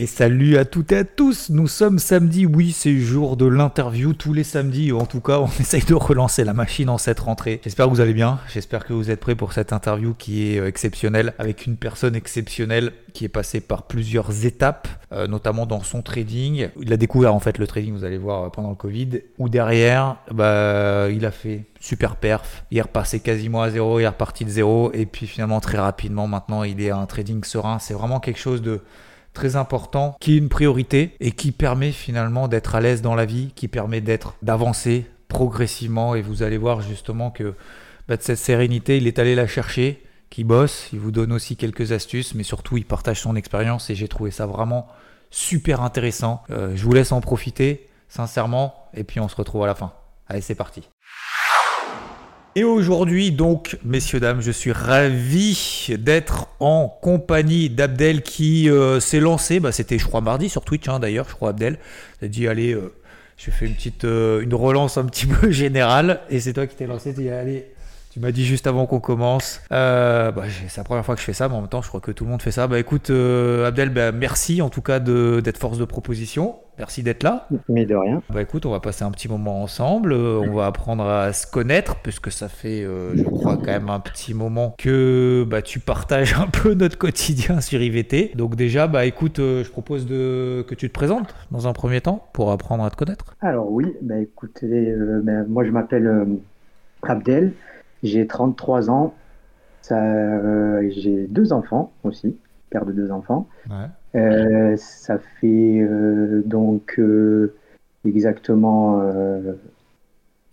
[0.00, 4.14] Et salut à toutes et à tous, nous sommes samedi, oui c'est jour de l'interview
[4.14, 7.60] tous les samedis, en tout cas on essaye de relancer la machine en cette rentrée.
[7.62, 10.58] J'espère que vous allez bien, j'espère que vous êtes prêts pour cette interview qui est
[10.58, 15.82] euh, exceptionnelle, avec une personne exceptionnelle qui est passée par plusieurs étapes, euh, notamment dans
[15.82, 16.70] son trading.
[16.80, 19.50] Il a découvert en fait le trading, vous allez voir, euh, pendant le Covid, où
[19.50, 22.64] derrière, bah, il a fait super perf.
[22.70, 25.76] Il est repassé quasiment à zéro, il est reparti de zéro, et puis finalement très
[25.76, 27.78] rapidement maintenant il est un trading serein.
[27.80, 28.80] C'est vraiment quelque chose de
[29.32, 33.24] très important, qui est une priorité et qui permet finalement d'être à l'aise dans la
[33.24, 36.14] vie, qui permet d'être d'avancer progressivement.
[36.14, 37.54] Et vous allez voir justement que
[38.08, 41.56] bah, de cette sérénité, il est allé la chercher, qui bosse, il vous donne aussi
[41.56, 44.86] quelques astuces, mais surtout il partage son expérience et j'ai trouvé ça vraiment
[45.30, 46.42] super intéressant.
[46.50, 49.92] Euh, je vous laisse en profiter, sincèrement, et puis on se retrouve à la fin.
[50.28, 50.88] Allez, c'est parti.
[52.56, 59.20] Et aujourd'hui, donc, messieurs, dames, je suis ravi d'être en compagnie d'Abdel qui euh, s'est
[59.20, 59.60] lancé.
[59.60, 61.78] Bah, C'était, je crois, mardi sur Twitch, hein, d'ailleurs, je crois, Abdel.
[62.20, 62.92] Il a dit, allez, euh,
[63.36, 66.20] je fais une petite euh, une relance un petit peu générale.
[66.28, 67.14] Et c'est toi qui t'es lancé.
[67.14, 67.72] Tu allez,
[68.10, 69.60] tu m'as dit juste avant qu'on commence.
[69.72, 71.88] Euh, bah, c'est la première fois que je fais ça, mais en même temps, je
[71.88, 72.66] crois que tout le monde fait ça.
[72.66, 76.56] Bah écoute, euh, Abdel, bah, merci en tout cas d'être force de proposition.
[76.80, 77.46] Merci d'être là.
[77.68, 78.22] Mais de rien.
[78.30, 80.12] Bah écoute, on va passer un petit moment ensemble.
[80.12, 84.00] Euh, on va apprendre à se connaître, puisque ça fait, je crois, quand même un
[84.00, 88.32] petit moment que bah, tu partages un peu notre quotidien sur IVT.
[88.34, 92.28] Donc déjà, bah écoute, je propose de, que tu te présentes dans un premier temps
[92.32, 93.36] pour apprendre à te connaître.
[93.40, 96.26] Alors oui, bah écoutez, bah, moi je m'appelle
[97.02, 97.52] Abdel.
[98.02, 99.14] J'ai 33 ans.
[99.90, 102.36] Euh, j'ai deux enfants aussi,
[102.70, 103.48] père de deux enfants.
[104.14, 107.00] Euh, ça fait euh, donc
[108.04, 109.02] exactement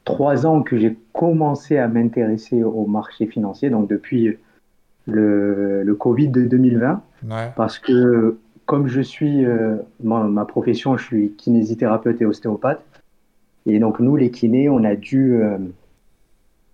[0.06, 4.38] trois ans que j'ai commencé à m'intéresser au marché financier, donc depuis
[5.06, 7.02] le, le Covid de 2020.
[7.56, 9.46] Parce que comme je suis,
[10.04, 12.84] ma, ma, profession, je suis kinésithérapeute et ostéopathe.
[13.66, 15.42] Et donc nous, les kinés, on a dû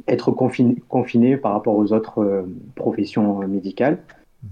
[0.08, 2.44] être confiné, confiné par rapport aux autres euh,
[2.75, 4.00] professions euh, médicales.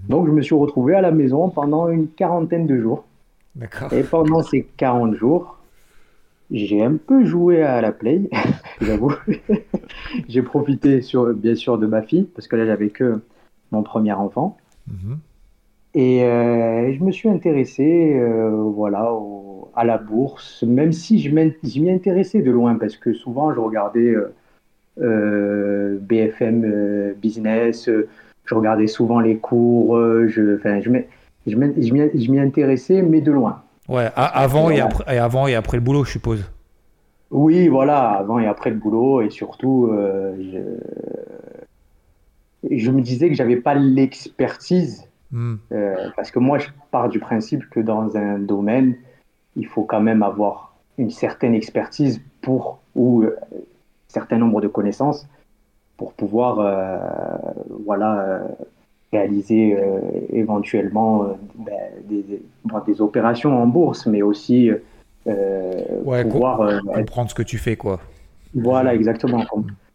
[0.08, 3.04] Donc, je me suis retrouvé à la maison pendant une quarantaine de jours.
[3.92, 5.58] Et pendant ces 40 jours,
[6.50, 8.30] j'ai un peu joué à la play,
[8.80, 9.14] j'avoue.
[10.28, 13.20] j'ai profité sur, bien sûr de ma fille, parce que là, j'avais que
[13.70, 14.56] mon premier enfant.
[14.88, 15.18] Mhm.
[15.94, 18.18] Et euh, je me suis intéressé
[18.74, 19.12] voilà,
[19.74, 24.16] à la bourse, même si je m'y intéressais de loin, parce que souvent, je regardais
[25.00, 28.08] euh, BFM euh, Business, euh,
[28.44, 30.58] je regardais souvent les cours, je,
[31.46, 33.62] je m'y intéressais, mais de loin.
[33.88, 36.50] Ouais, avant et, après, et avant et après le boulot, je suppose.
[37.30, 40.58] Oui, voilà, avant et après le boulot, et surtout, je...
[42.70, 42.90] je...
[42.90, 45.56] me disais que j'avais pas l'expertise, hmm.
[46.16, 48.96] parce que moi, je pars du principe que dans un domaine,
[49.56, 53.24] il faut quand même avoir une certaine expertise pour ou
[54.12, 55.26] certain nombre de connaissances
[56.02, 56.98] pour pouvoir euh,
[57.84, 58.48] voilà, euh,
[59.12, 62.24] réaliser euh, éventuellement ben, des,
[62.86, 64.70] des, opérations en bourse, mais aussi
[65.24, 67.76] pouvoir comprendre ce que tu fais.
[67.76, 68.00] quoi.
[68.52, 69.44] Voilà, exactement.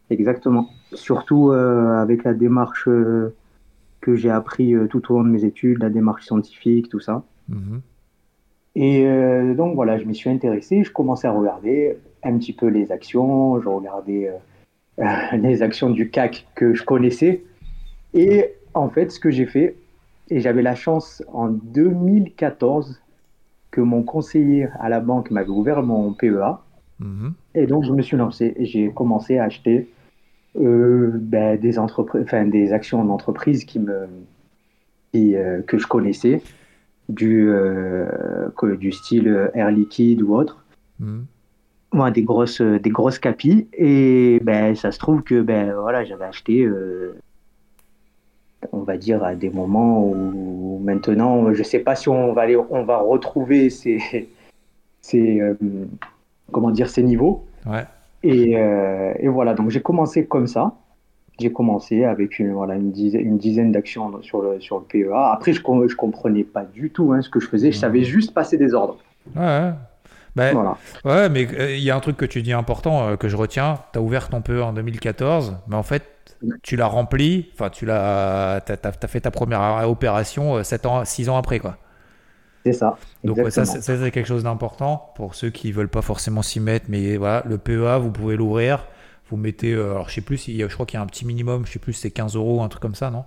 [0.10, 0.70] Exactement.
[0.94, 6.26] Surtout avec la démarche que j'ai appris tout au long de mes études, la démarche
[6.26, 7.24] scientifique, tout ça.
[7.50, 7.82] Mhm.
[8.76, 9.06] Et
[9.58, 13.62] donc voilà, je m'y suis intéressé, je commençais à regarder un petit peu les actions,
[13.62, 14.38] je regardais euh,
[14.98, 17.44] les actions du CAC que je connaissais.
[18.14, 19.76] Et en fait, ce que j'ai fait,
[20.30, 23.02] et j'avais la chance en 2014
[23.72, 26.60] que mon conseiller à la banque m'avait ouvert mon PEA.
[27.00, 27.34] Mhm.
[27.56, 29.90] Et donc, je me suis lancé et j'ai commencé à acheter
[30.60, 34.08] euh, ben, des, enfin, des actions d'entreprise qui me,
[35.16, 36.42] euh, que je connaissais,
[37.08, 37.50] du,
[38.80, 40.66] du style Air Liquide ou autre.
[41.94, 43.68] Mhm des grosses, euh, des grosses capis.
[43.74, 47.18] Et ben, ça se trouve que ben, voilà, j'avais acheté, euh,
[48.72, 52.58] on va dire, à des moments où maintenant, je sais pas si on va, aller,
[52.58, 54.30] on va retrouver ces,
[55.02, 55.56] ces, euh,
[56.52, 57.46] comment dire, ces niveaux.
[57.66, 57.86] Ouais.
[58.24, 60.74] Et, et, voilà, donc j'ai commencé comme ça.
[61.40, 65.32] J'ai commencé avec une, voilà, une dizaine, une dizaine d'actions sur le, sur le PEA.
[65.32, 67.72] Après, je ne je comprenais pas du tout hein, ce que je faisais.
[67.72, 67.82] Je mmh.
[67.82, 68.98] savais juste passer des ordres.
[69.36, 69.72] Ouais,
[70.38, 73.28] bah, ouais, mais euh, il y a un truc que tu dis important euh, que
[73.28, 73.80] je retiens.
[73.92, 76.04] Tu as ouvert ton PE en 2014, mais en fait,
[76.62, 81.30] tu l'as rempli, enfin, tu l'as, as, fait ta première opération 7 euh, ans, 6
[81.30, 81.78] ans après, quoi.
[82.66, 82.98] C'est ça.
[83.24, 87.18] Donc, ça, c'est quelque chose d'important pour ceux qui veulent pas forcément s'y mettre, mais
[87.18, 88.86] voilà, le PEA, vous pouvez l'ouvrir.
[89.30, 91.74] Vous mettez, alors je sais plus, je crois qu'il y a un petit minimum, je
[91.74, 93.26] sais plus, c'est 15 euros, un truc comme ça, non?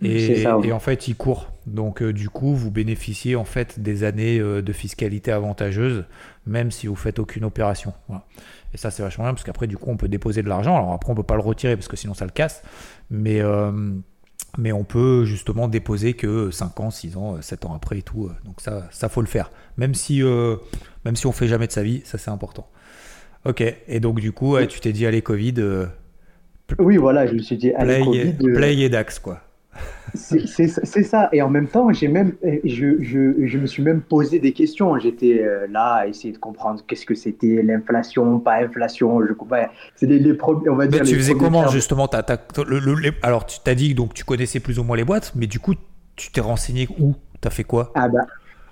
[0.00, 1.52] Et, et, en fait, il court.
[1.66, 6.04] Donc, du coup, vous bénéficiez en fait des années de fiscalité avantageuse,
[6.46, 7.92] même si vous faites aucune opération.
[8.74, 10.76] Et ça, c'est vachement bien parce qu'après, du coup, on peut déposer de l'argent.
[10.76, 12.62] Alors après, on peut pas le retirer parce que sinon, ça le casse.
[13.10, 13.40] Mais
[14.58, 18.30] mais on peut justement déposer que 5 ans, 6 ans, 7 ans après et tout.
[18.44, 19.50] Donc ça, ça faut le faire.
[19.76, 20.56] Même si, euh,
[21.04, 22.68] même si on fait jamais de sa vie, ça c'est important.
[23.44, 25.54] Ok, et donc du coup, tu t'es dit, allez, Covid.
[25.58, 25.86] Euh,
[26.78, 28.36] oui, voilà, je me suis dit, allez, Covid.
[28.42, 29.40] Euh, play et Dax, quoi.
[30.14, 31.28] C'est ça.
[31.32, 34.98] Et en même temps, j'ai même, je, je, je, me suis même posé des questions.
[34.98, 39.20] J'étais euh, là à essayer de comprendre qu'est-ce que c'était l'inflation, pas inflation.
[39.24, 39.32] Je
[39.96, 41.00] C'est les, les on va dire.
[41.00, 42.08] Mais tu faisais comment justement?
[43.22, 45.74] Alors, tu t'as dit donc tu connaissais plus ou moins les boîtes, mais du coup,
[46.16, 47.14] tu t'es renseigné où?
[47.40, 47.90] T'as fait quoi?
[47.94, 48.20] Ah bah,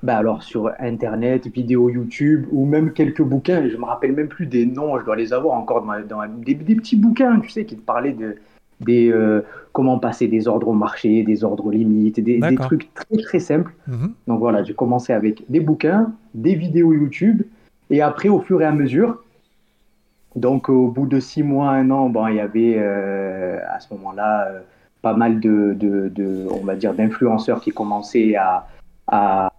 [0.03, 3.69] bah alors sur internet, vidéo YouTube ou même quelques bouquins.
[3.69, 4.99] Je me rappelle même plus des noms.
[4.99, 8.13] Je dois les avoir encore dans, des, des, petits bouquins, tu sais, qui te parlaient
[8.13, 8.37] de
[8.81, 9.43] des euh,
[9.73, 13.73] comment passer des ordres au marché, des ordres limites, des, trucs très très simples.
[13.87, 14.13] Mhm.
[14.27, 17.43] Donc voilà, j'ai commencé avec des bouquins, des vidéos YouTube,
[17.91, 19.23] et après au fur et à mesure,
[20.37, 23.93] donc au bout de six mois, un an, bon, il y avait euh, à ce
[23.95, 24.61] moment-là euh,
[25.03, 28.67] pas mal de, de, on va dire, d'influenceurs qui commençaient à,
[29.07, 29.53] à,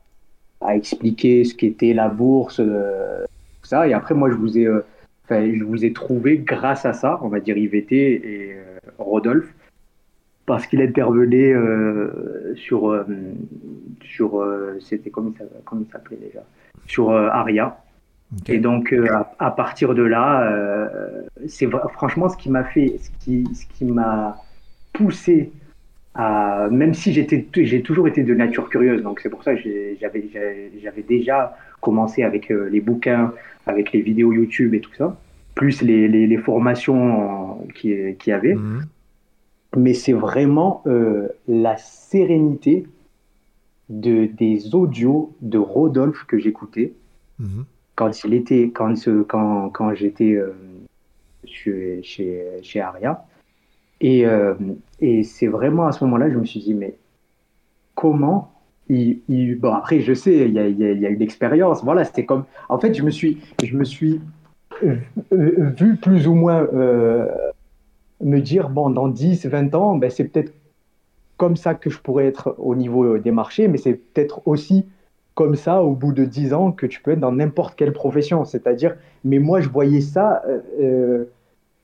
[0.62, 3.88] à, expliquer ce qu'était la bourse, tout ça.
[3.88, 4.68] Et après, moi, je vous ai,
[5.30, 8.56] je vous ai trouvé grâce à ça, on va dire IVT et
[9.04, 9.54] Rodolphe,
[10.46, 13.06] parce qu'il intervenait euh, sur, euh,
[14.02, 15.34] sur euh, c'était comme
[15.80, 16.44] il s'appelait déjà,
[16.88, 17.78] sur Aria.
[18.48, 18.96] Et donc
[19.40, 20.50] à, partir de là,
[21.48, 24.38] c'est franchement ce qui m'a fait, ce qui, ce qui m'a
[24.94, 25.52] poussé
[26.16, 29.62] à, même si j'ai toujours été de nature curieuse, donc c'est pour ça que
[30.00, 30.30] j'avais,
[30.82, 33.34] j'avais déjà commencé avec les bouquins,
[33.68, 35.18] avec les vidéos YouTube et tout ça
[35.56, 38.56] plus les, les, formations qu'il qui y avait.
[38.56, 38.86] Mhm.
[39.78, 42.88] Mais c'est vraiment euh, la sérénité
[43.90, 46.94] de, des audios de Rodolphe que j'écoutais
[47.40, 47.66] mhm.
[47.96, 48.94] quand il était quand,
[49.28, 50.54] quand, quand j'étais euh,
[51.46, 53.26] chez, chez, chez, Aria.
[54.02, 54.56] Et, euh,
[55.00, 56.96] et c'est vraiment à ce moment-là, je me suis dit, mais
[57.96, 58.52] comment
[58.90, 59.56] il, il...
[59.60, 61.84] Bon, après, je sais, il y a, il y a, une expérience.
[61.84, 62.46] Voilà, c'était comme.
[62.68, 64.20] En fait, je me suis, je me suis
[65.32, 67.28] vu plus ou moins euh,
[68.22, 70.54] me dire, bon, dans 10, 20 ans, ben, c'est peut-être
[71.38, 74.86] comme ça que je pourrais être au niveau des marchés, mais c'est peut-être aussi
[75.34, 78.46] comme ça, au bout de 10 ans, que tu peux être dans n'importe quelle profession.
[78.46, 81.26] C'est-à-dire, mais moi, je voyais ça euh, euh,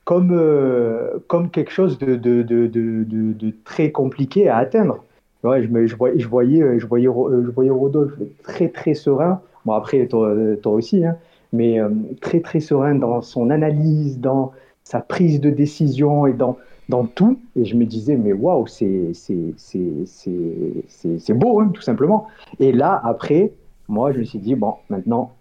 [0.04, 5.04] comme, comme quelque chose de, de, de, de, très compliqué à atteindre.
[5.44, 9.40] Ouais, je, me, je, voyais, je, voyais, je, voyais, Rodolphe très, très serein.
[9.64, 11.16] Bon, après, toi, toi aussi, hein,
[11.52, 11.90] mais euh,
[12.20, 14.52] très très serein dans son analyse, dans
[14.84, 16.56] sa prise de décision et dans,
[16.88, 17.38] dans tout.
[17.56, 19.12] Et je me disais, mais waouh, c'est
[21.30, 22.26] beau, hein, tout simplement.
[22.58, 23.52] Et là, après,
[23.88, 25.32] moi, je me suis dit, bon, maintenant,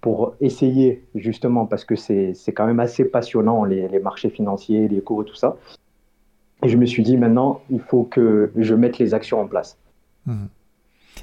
[0.00, 5.00] pour essayer, justement, parce que c'est quand même assez passionnant, les, les, marchés financiers, les
[5.00, 5.56] cours et tout ça.
[6.62, 9.78] Et je me suis dit, maintenant, il faut que je mette les actions en place.
[10.26, 10.44] Mmh.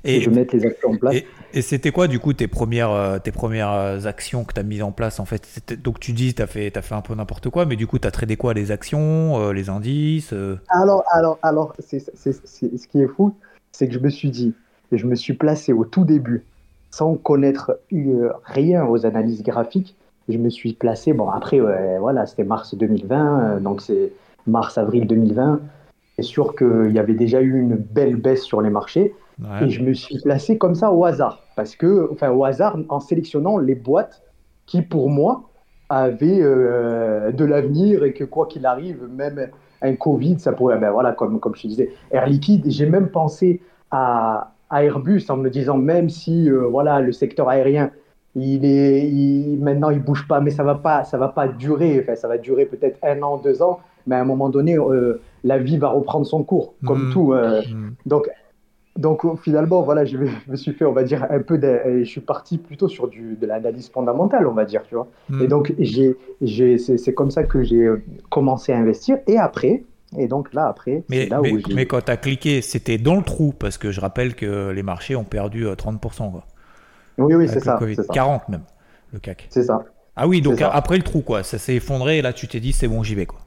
[0.03, 1.15] Et, je mette les actions en place.
[1.15, 1.25] Et,
[1.59, 4.83] c'était quoi, du coup, tes premières, euh, tes premières euh, actions que tu as mises
[4.83, 5.77] en place en fait?
[5.83, 7.99] Donc, tu dis, tu as fait, as fait un peu n'importe quoi, mais du coup,
[7.99, 8.53] tu as tradé quoi?
[8.53, 10.33] Les actions, euh, les indices
[10.69, 13.35] Alors, alors, alors c'est, ce qui est fou,
[13.73, 14.53] c'est que je me suis dit,
[14.91, 16.45] je me suis placé au tout début,
[16.89, 17.79] sans connaître
[18.45, 19.95] rien aux analyses graphiques.
[20.29, 21.59] Je me suis placé, bon, après,
[21.99, 24.13] voilà, c'était mars 2020, donc c'est
[24.47, 25.59] mars-avril 2020.
[26.15, 29.13] C'est sûr qu'il y avait déjà eu une belle baisse sur les marchés.
[29.61, 31.41] Et je me suis placé comme ça au hasard.
[31.55, 34.21] Parce que, enfin, au hasard, en sélectionnant les boîtes
[34.65, 35.49] qui, pour moi,
[35.89, 39.49] avaient euh, de l'avenir et que, quoi qu'il arrive, même
[39.81, 43.09] un Covid, ça pourrait, ben voilà, comme, comme je te disais, Air Liquide, j'ai même
[43.09, 47.91] pensé à, à, Airbus en me disant, même si, euh, voilà, le secteur aérien,
[48.35, 51.99] il est, il, maintenant, il bouge pas, mais ça va pas, ça va pas durer.
[52.01, 55.19] Enfin, ça va durer peut-être un an, deux ans, mais à un moment donné, euh,
[55.43, 57.11] la vie va reprendre son cours, comme mmh.
[57.11, 57.33] tout.
[57.33, 57.95] Mmh.
[58.05, 58.29] Donc,
[58.97, 62.21] donc finalement, voilà, je, me suis fait, on va dire, un peu, de, je suis
[62.21, 65.07] parti plutôt sur du, de l'analyse fondamentale, on va dire, tu vois.
[65.29, 65.41] Hmm.
[65.41, 67.89] Et donc j'ai, j'ai, c'est, comme ça que j'ai
[68.29, 69.17] commencé à investir.
[69.27, 69.83] Et après,
[70.17, 73.23] et donc là, après, mais, là mais, mais quand tu as cliqué, c'était dans le
[73.23, 75.95] trou, parce que je rappelle que les marchés ont perdu 30%.
[76.27, 76.43] Euh, quoi,
[77.17, 78.13] oui, oui, c'est ça, c'est ça.
[78.13, 78.63] 40 même,
[79.13, 79.47] le CAC.
[79.49, 79.85] C'est ça.
[80.17, 82.73] Ah oui, donc après le trou, quoi, ça s'est effondré, et là tu t'es dit,
[82.73, 83.39] c'est bon, j'y vais, quoi.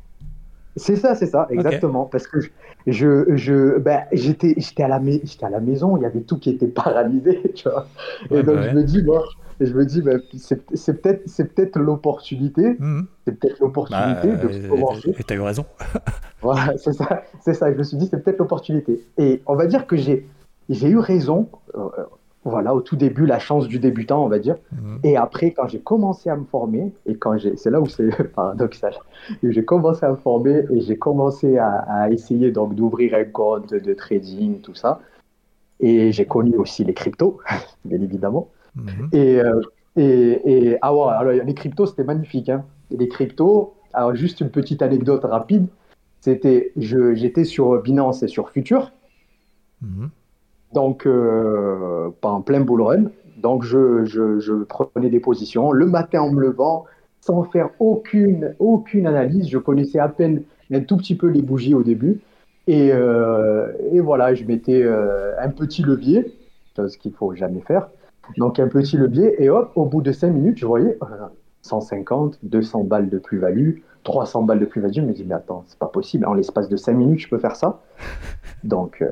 [0.76, 2.04] C'est ça, c'est ça, exactement.
[2.04, 2.38] Parce que
[2.87, 6.38] je, je, ben, j'étais, j'étais à la, j'étais à la maison, il y avait tout
[6.38, 7.87] qui était paralysé, tu vois.
[8.31, 9.21] Et donc je me dis, bon,
[9.61, 10.12] je me dis, bah,
[10.75, 12.76] c'est peut-être peut l'opportunité.
[12.78, 13.07] Mhm.
[13.25, 15.14] C'est peut-être l'opportunité bah, de commencer.
[15.19, 15.64] Et tu as eu raison.
[16.43, 17.23] voilà, c'est ça.
[17.40, 17.73] C'est ça.
[17.73, 19.00] Je me suis dit, c'est peut-être l'opportunité.
[19.19, 20.26] Et on va dire que j'ai
[20.69, 21.49] eu raison.
[21.76, 21.88] Euh,
[22.44, 24.56] voilà, au tout début, la chance du débutant, on va dire.
[24.72, 25.00] Mhm.
[25.02, 28.08] Et après, quand j'ai commencé à me former, et quand j'ai, c'est là où c'est
[28.34, 28.94] paradoxal,
[29.42, 33.94] j'ai commencé à me former et j'ai commencé à, essayer donc d'ouvrir un compte de
[33.94, 35.00] trading, tout ça.
[35.80, 37.38] Et j'ai connu aussi les cryptos,
[37.84, 38.48] bien évidemment.
[38.76, 39.08] Mhm.
[39.12, 39.60] Et, euh,
[39.96, 42.50] et, et, ah ouais, alors les cryptos, c'était magnifique.
[42.50, 42.64] Hein.
[42.90, 45.66] Les cryptos, alors juste une petite anecdote rapide,
[46.20, 48.92] c'était, j'étais sur Binance et sur Future.
[49.80, 50.10] Mhm
[50.75, 53.04] donc euh, en plein bull run.
[53.38, 56.85] Donc je, prenais des positions le matin en me levant,
[57.21, 59.49] sans faire aucune, aucune analyse.
[59.49, 62.21] Je connaissais à peine un tout petit peu les bougies au début.
[62.66, 66.35] Et, euh, voilà, je mettais euh, un petit levier,
[66.76, 67.88] ce qu'il faut jamais faire.
[68.38, 70.99] Donc un petit levier, et hop, au bout de 5 minutes, je voyais
[71.61, 74.95] 150, 200 balles de plus-value, 300 balles de plus-value.
[74.95, 77.38] Je me dis, mais attends, c'est pas possible, en l'espace de 5 minutes, je peux
[77.38, 77.83] faire ça.
[78.64, 79.04] Donc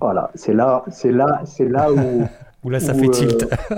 [0.00, 2.24] voilà, c'est là, c'est là, c'est là où.
[2.64, 3.42] où là, ça fait tilt.
[3.42, 3.76] Euh,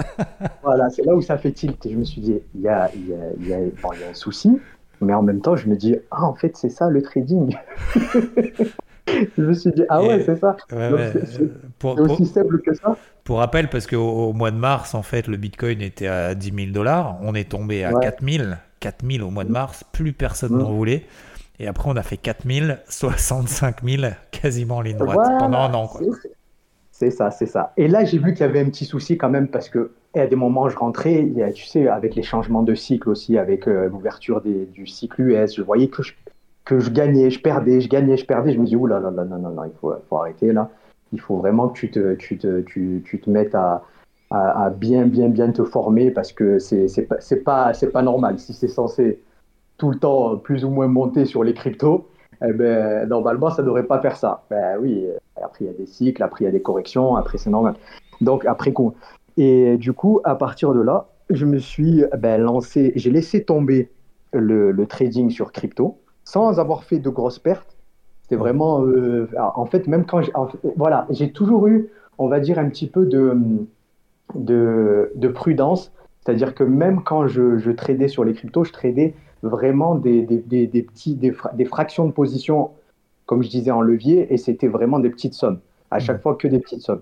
[0.62, 1.84] voilà, c'est là où ça fait tilt.
[1.86, 4.10] Et je me suis dit, il y a, y, a, y, a, bon, y a
[4.10, 4.58] un souci,
[5.00, 7.56] mais en même temps, je me dis, ah, en fait, c'est ça le trading.
[9.06, 10.56] je me suis dit, ah ouais, c'est ça.
[10.68, 12.96] c'est aussi simple que ça.
[13.24, 16.72] Pour rappel, parce qu'au mois de mars, en fait, le Bitcoin était à 10 000
[16.72, 17.18] dollars.
[17.22, 18.44] On est tombé à 4 000.
[18.80, 19.84] 4 000 au mois de mars.
[19.92, 21.04] Plus personne n'en voulait.
[21.60, 25.90] Et après, on a fait 4000, 65 000 quasiment en ligne droite pendant un an.
[26.92, 27.72] C'est ça, c'est ça.
[27.76, 30.26] Et là, j'ai vu qu'il y avait un petit souci quand même parce que à
[30.26, 34.40] des moments, je rentrais, tu sais, avec les changements de cycle aussi, avec euh, l'ouverture
[34.40, 36.12] du cycle US, je voyais que je,
[36.64, 38.52] que je gagnais, je perdais, je gagnais, je perdais.
[38.52, 40.70] Je me dis, ouh là là là, non, non, non, il faut, faut arrêter là.
[41.12, 43.84] Il faut vraiment que tu te, tu te, tu, tu te mettes à,
[44.30, 48.38] à, bien, bien, bien te former parce que c'est pas, pas, pas normal.
[48.38, 49.20] Si c'est censé
[49.78, 52.08] tout le temps plus ou moins monté sur les cryptos,
[52.46, 54.44] eh ben, normalement, ça ne devrait pas faire ça.
[54.50, 55.06] Ben oui,
[55.42, 57.74] après, il y a des cycles, après, il y a des corrections, après, c'est normal.
[58.20, 58.94] Donc, après coup.
[59.36, 63.90] Et du coup, à partir de là, je me suis ben, lancé, j'ai laissé tomber
[64.32, 67.76] le, trading sur crypto sans avoir fait de grosses pertes.
[68.22, 70.20] C'était vraiment, euh, en fait, même quand,
[70.76, 73.34] voilà, j'ai toujours eu, on va dire, un petit peu de,
[74.34, 75.92] de, de prudence.
[76.20, 80.66] C'est-à-dire que même quand je, je tradais sur les cryptos, je tradais vraiment des, des,
[80.66, 82.70] des, petits, des, fractions de position,
[83.26, 85.60] comme je disais, en levier, et c'était vraiment des petites sommes.
[85.90, 86.22] À chaque mmh.
[86.22, 87.00] fois, que des petites sommes.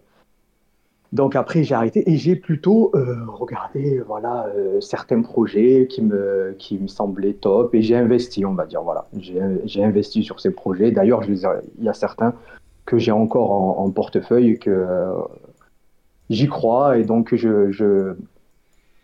[1.12, 6.55] Donc après, j'ai arrêté et j'ai plutôt euh, regardé voilà, euh, certains projets qui me,
[6.59, 8.83] qui me semblaient top et j'ai investi, on va dire.
[8.83, 9.07] Voilà.
[9.19, 10.90] J'ai investi sur ces projets.
[10.90, 12.35] D'ailleurs, il y a certains
[12.85, 13.50] que j'ai encore
[13.81, 15.14] en, portefeuille que euh,
[16.31, 18.14] j'y crois et donc je, je,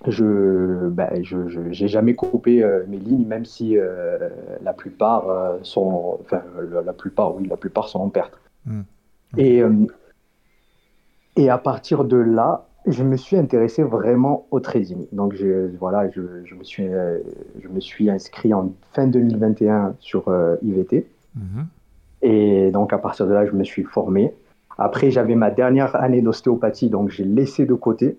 [0.09, 1.37] je ben, je
[1.71, 4.28] j'ai jamais coupé euh, mes lignes même si euh,
[4.62, 6.42] la plupart euh, sont enfin
[6.85, 8.38] la plupart oui la plupart sont en perte.
[8.66, 8.82] Hmm.
[9.38, 9.62] et
[11.37, 15.06] et à partir de là je me suis intéressé vraiment au trading.
[15.12, 20.25] Donc je, voilà je, je, me suis je me suis inscrit en fin 2021 sur
[20.62, 21.06] IVT
[21.37, 21.62] hmm.
[22.23, 24.35] et donc à partir de là je me suis formé.
[24.78, 28.16] Après j'avais ma dernière année d'ostéopathie donc j'ai laissé de côté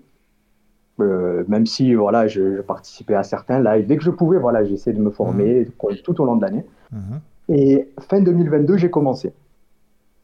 [0.99, 3.87] euh, même si voilà, je, participais à certains lives.
[3.87, 5.97] Dès que je pouvais, voilà, j'essayais de me former mhm.
[6.03, 6.65] tout au long de l'année.
[6.91, 7.19] Mhm.
[7.49, 9.33] Et fin 2022, j'ai commencé.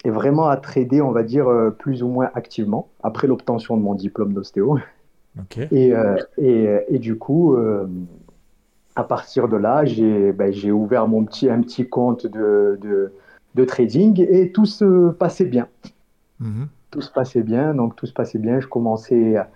[0.05, 3.81] Et vraiment à trader, on va dire, euh, plus ou moins activement, après l'obtention de
[3.81, 4.77] mon diplôme d'ostéo.
[5.71, 7.55] Et, euh, et, et, du coup,
[8.95, 13.13] à partir de là, j'ai ben, ouvert mon petit, un petit compte de, de,
[13.55, 15.67] de, trading et tout se passait bien.
[16.39, 16.67] Mhm.
[16.91, 18.59] Tout se passait bien, donc tout se passait bien.
[18.59, 19.49] Je commençais à,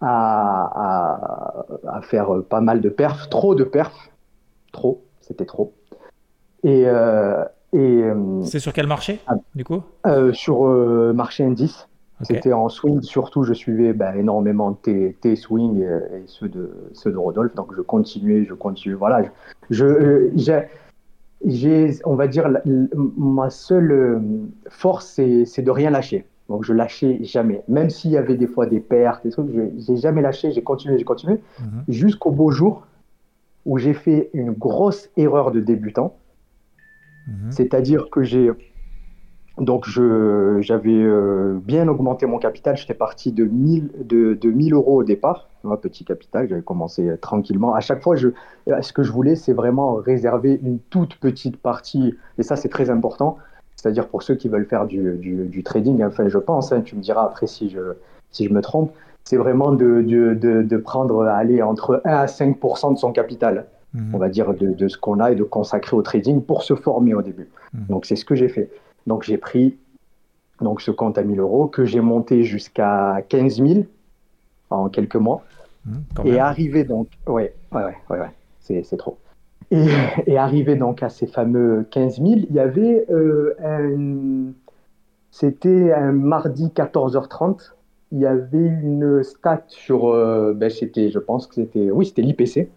[0.00, 1.64] à,
[2.02, 4.10] faire pas mal de perfs, trop de perfs,
[4.72, 5.72] trop, c'était trop.
[6.62, 9.82] Et, euh, et euh, c'est sur quel marché ah, du coup?
[10.06, 10.64] Euh, Sur
[11.14, 11.88] marché indice.
[12.22, 17.12] C'était en swing, surtout je suivais bah, énormément T, T swing et, ceux, de, ceux
[17.12, 18.96] de Rodolphe, donc je continuais, je continuais.
[18.96, 19.22] Voilà,
[19.68, 20.30] je,
[21.44, 24.22] j'ai, on va dire, ma seule
[24.70, 26.26] force, c'est de rien lâcher.
[26.48, 29.92] Donc je lâchais jamais, même s'il y avait des fois des pertes, des trucs, je
[29.92, 31.84] n'ai jamais lâché, j'ai continué, j'ai continué, mhm.
[31.88, 32.86] jusqu'au beau jour
[33.64, 36.16] où j'ai fait une grosse erreur de débutant.
[37.26, 37.50] Mhm.
[37.50, 38.50] C'est-à-dire que j'ai
[39.58, 45.00] donc j'avais euh, bien augmenté mon capital, j'étais parti de 1000 de, de 1000 euros
[45.00, 47.74] au départ, un petit capital, j'avais commencé tranquillement.
[47.74, 48.28] À chaque fois, je,
[48.66, 52.90] ce que je voulais, c'est vraiment réserver une toute petite partie, et ça c'est très
[52.90, 53.38] important
[53.76, 57.24] c'est-à-dire pour ceux qui veulent faire du, trading, enfin je pense, hein, tu me diras
[57.24, 57.94] après si je,
[58.30, 58.92] si je me trompe,
[59.24, 64.14] c'est vraiment de, de, de, prendre aller entre 1 à 5% de son capital, mhm.
[64.14, 67.14] on va dire, de, ce qu'on a et de consacrer au trading pour se former
[67.14, 67.48] au début.
[67.74, 67.86] Mhm.
[67.88, 68.70] Donc, c'est ce que j'ai fait.
[69.06, 69.76] Donc, j'ai pris
[70.60, 73.80] donc, ce compte à 1000 euros que j'ai monté jusqu'à 15 000
[74.70, 75.44] en quelques mois.
[75.84, 79.18] Mhm, et arrivé donc, ouais, ouais, ouais, ouais, c'est trop.
[80.26, 84.52] Et, arrivé donc à ces fameux 15 000, il y avait euh, un.
[85.30, 87.72] C'était un mardi 14h30
[88.12, 92.22] il y avait une stat sur, euh, ben c'était, je pense que c'était, oui, c'était
[92.22, 92.68] l'IPC.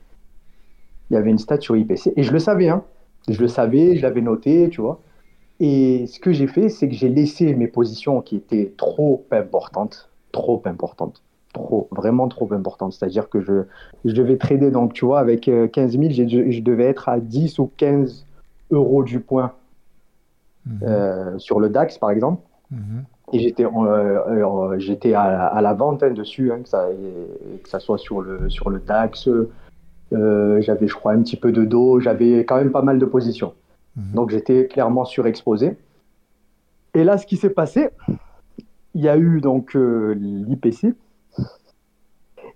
[1.10, 2.84] Il y avait une stat sur IPC et je le savais, hein.
[3.27, 5.00] Je le savais, je l'avais noté, tu vois.
[5.60, 10.10] Et ce que j'ai fait, c'est que j'ai laissé mes positions qui étaient trop importantes,
[10.31, 11.22] trop importantes,
[11.53, 12.94] trop, vraiment trop importantes.
[12.94, 13.63] C'est-à-dire que je,
[14.06, 17.60] je devais trader, donc tu vois, avec 15 euh, 000, je devais être à 10
[17.60, 18.25] ou 15
[18.72, 19.53] euros du point
[20.65, 20.79] mhm.
[20.84, 22.41] euh, sur le DAX, par exemple.
[22.72, 23.06] Mhm.
[23.32, 26.88] Et j'étais euh, euh, j'étais à, à, la vente hein, dessus, hein, que, ça,
[27.63, 29.29] que ça soit sur le, sur le DAX.
[30.12, 32.00] Euh, j'avais, je crois, un petit peu de dos.
[32.00, 33.53] J'avais quand même pas mal de positions.
[33.96, 34.13] Mhm.
[34.13, 35.77] Donc j'étais clairement surexposé.
[36.96, 37.89] Et là, ce qui s'est passé,
[38.96, 40.96] il y a eu donc l'IPC.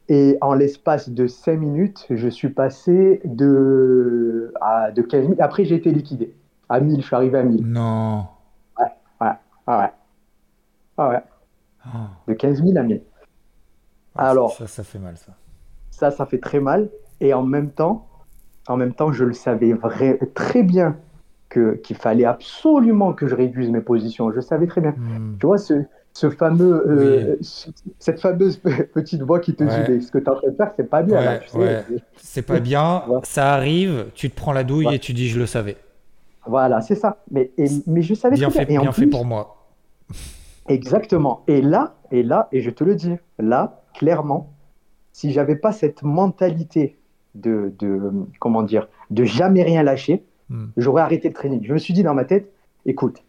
[0.10, 5.36] Et en l'espace de 5 minutes, je suis passé de, à, de 15 000.
[5.40, 6.36] Après, j'ai été liquidé.
[6.68, 7.66] À 1000, je suis arrivé à 1000.
[7.66, 8.26] Non.
[8.78, 8.86] Ouais,
[9.22, 9.28] ouais,
[9.68, 9.92] ouais.
[10.98, 11.24] Ah ouais.
[11.86, 12.10] Ah.
[12.28, 13.02] De 15 000 à 1000.
[14.16, 14.52] Ah, Alors.
[14.54, 15.34] Ça, ça fait mal, ça.
[15.92, 16.90] Ça, ça fait très mal.
[17.22, 18.08] Et en même temps,
[18.68, 20.98] en même temps, je le savais vrai, très bien
[21.50, 24.32] qu'il fallait absolument que je réduise mes positions.
[24.32, 24.96] Je savais très bien.
[24.98, 25.38] Hmm.
[25.40, 27.36] Tu vois, ce, ce fameux, euh,
[28.00, 28.58] cette fameuse
[28.94, 31.02] petite voix qui te dit ce que tu es en train de faire, c'est pas
[31.02, 31.40] bien.
[32.18, 35.48] c'est pas bien, ça arrive, tu te prends la douille et tu dis je le
[35.48, 35.78] savais.
[36.46, 37.18] Voilà, c'est ça.
[37.32, 37.52] Mais,
[37.88, 38.82] mais je savais bien bien.
[38.82, 39.58] bien fait pour moi.
[40.68, 41.44] Exactement.
[41.48, 44.54] Et là, et là, et je te le dis, là, clairement,
[45.14, 46.98] si j'avais pas cette mentalité
[47.36, 50.66] de, de, comment dire, de jamais rien lâcher, hmm.
[50.78, 51.64] j'aurais arrêté le training.
[51.64, 52.52] Je me suis dit dans ma tête,
[52.86, 53.24] écoute,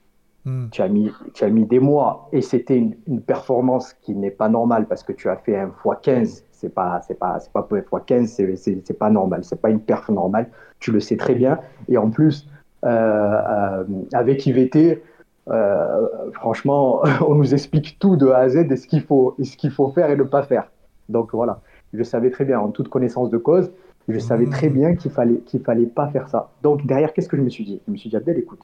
[0.44, 0.68] hmm.
[0.70, 4.48] tu, as mis, tu as mis des mois et c'était une, performance qui n'est pas
[4.48, 6.42] normale parce que tu as fait un x15.
[6.52, 9.44] C'est pas, c'est pas, c'est pas pour x15, c'est, pas normal.
[9.44, 10.48] C'est pas une perf normale.
[10.80, 11.58] Tu le sais très bien.
[11.88, 12.48] Et en plus,
[12.84, 15.02] euh, euh, avec IVT,
[15.50, 19.44] euh, franchement, on nous explique tout de A à Z et ce qu'il faut, et
[19.44, 20.70] ce qu'il faut faire et ne pas faire.
[21.08, 21.60] Donc voilà,
[21.92, 23.70] je savais très bien, en toute connaissance de cause,
[24.08, 26.50] je savais très bien qu'il fallait qu'il fallait pas faire ça.
[26.62, 27.80] Donc derrière, qu'est-ce que je me suis dit?
[27.86, 28.60] Je me suis dit, Abdel, écoute,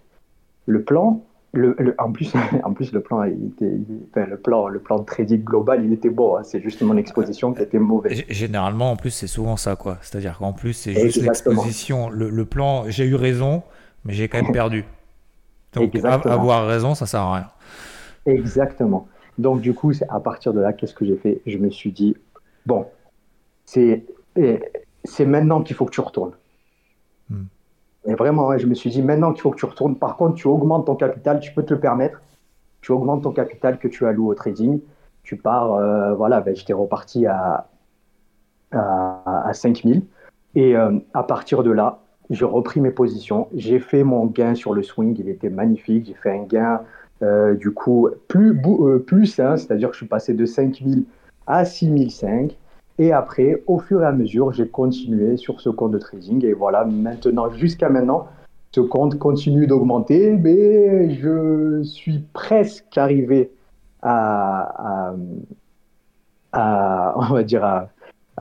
[0.66, 2.32] le plan, le, en plus,
[2.64, 3.72] en plus le plan, il était,
[4.10, 6.36] enfin, le plan, le plan de trading global, il était beau.
[6.36, 6.42] Hein.
[6.44, 8.22] c'est juste mon exposition qui était mauvaise.
[8.28, 9.98] Généralement, en plus, c'est souvent ça, quoi.
[10.02, 12.08] C'est-à-dire qu'en plus, c'est juste l'exposition.
[12.10, 13.62] Le, le plan, j'ai eu raison,
[14.04, 14.84] mais j'ai quand même perdu.
[15.72, 17.48] Donc avoir raison, ça sert à rien.
[18.26, 19.08] Exactement.
[19.38, 21.40] Donc du coup, à partir de là, qu'est-ce que j'ai fait?
[21.46, 22.16] Je me suis dit,
[22.66, 22.86] bon,
[23.64, 24.04] c'est
[25.04, 26.34] c'est maintenant qu'il faut que tu retournes.
[27.30, 27.44] Hmm.
[28.06, 29.96] Et vraiment, je me suis dit, maintenant qu'il faut que tu retournes.
[29.96, 32.20] Par contre, tu augmentes ton capital, tu peux te le permettre.
[32.80, 34.80] Tu augmentes ton capital que tu alloues au trading.
[35.22, 37.66] Tu pars, euh, voilà, ben, j'étais reparti à,
[38.72, 40.02] à, à 5000.
[40.54, 44.72] Et euh, à partir de là, j'ai repris mes positions, j'ai fait mon gain sur
[44.72, 46.82] le swing, il était magnifique, j'ai fait un gain
[47.22, 51.04] euh, du coup plus, euh, plus hein, c'est-à-dire que je suis passé de 5000
[51.46, 52.56] à 6005.
[53.00, 56.44] Et après, au fur et à mesure, j'ai continué sur ce compte de trading.
[56.44, 58.28] Et voilà, maintenant, jusqu'à maintenant,
[58.72, 63.52] ce compte continue d'augmenter, mais je suis presque arrivé
[64.02, 65.14] à,
[66.52, 67.88] à on va dire, à,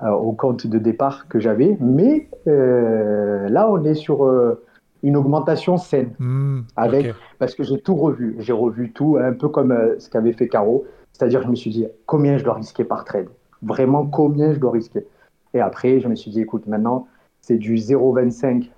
[0.03, 1.77] euh, au compte de départ que j'avais.
[1.79, 4.61] Mais euh, là, on est sur euh,
[5.03, 6.11] une augmentation saine.
[6.19, 8.35] Hmm, avec, Parce que j'ai tout revu.
[8.39, 10.85] J'ai revu tout, un peu comme ce qu'avait fait Caro.
[11.13, 13.29] C'est-à-dire, je me suis dit, combien je dois risquer par trade?
[13.61, 15.05] Vraiment, combien je dois risquer
[15.53, 17.07] Et après, je me suis dit, écoute, maintenant,
[17.41, 18.69] c'est du 0,25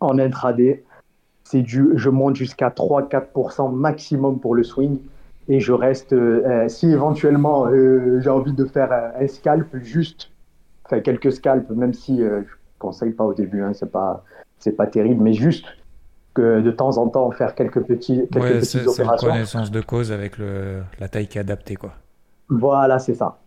[0.00, 0.84] en intraday.
[1.44, 4.98] C'est du, je monte jusqu'à 3-4% maximum pour le swing.
[5.48, 6.14] Et je reste,
[6.68, 10.30] si éventuellement j'ai envie de faire un scalp, juste
[10.88, 14.24] enfin, quelques scalps, même si euh, je conseille pas au début, hein, c'est pas
[14.58, 15.66] c'est pas terrible, mais juste
[16.34, 19.28] que de temps en temps faire quelques petits quelques ouais, petites opérations.
[19.28, 21.92] C'est connaissance de cause avec le, la taille qui est adaptée, quoi.
[22.48, 23.38] Voilà, c'est ça.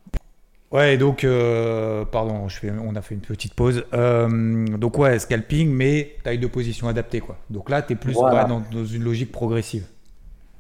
[0.72, 3.84] Ouais, donc, euh, pardon, je fais, on a fait une petite pause.
[3.94, 7.36] Euh, donc, ouais, scalping, mais taille de position adaptée, quoi.
[7.50, 9.86] Donc là, tu es plus dans, dans, une logique progressive.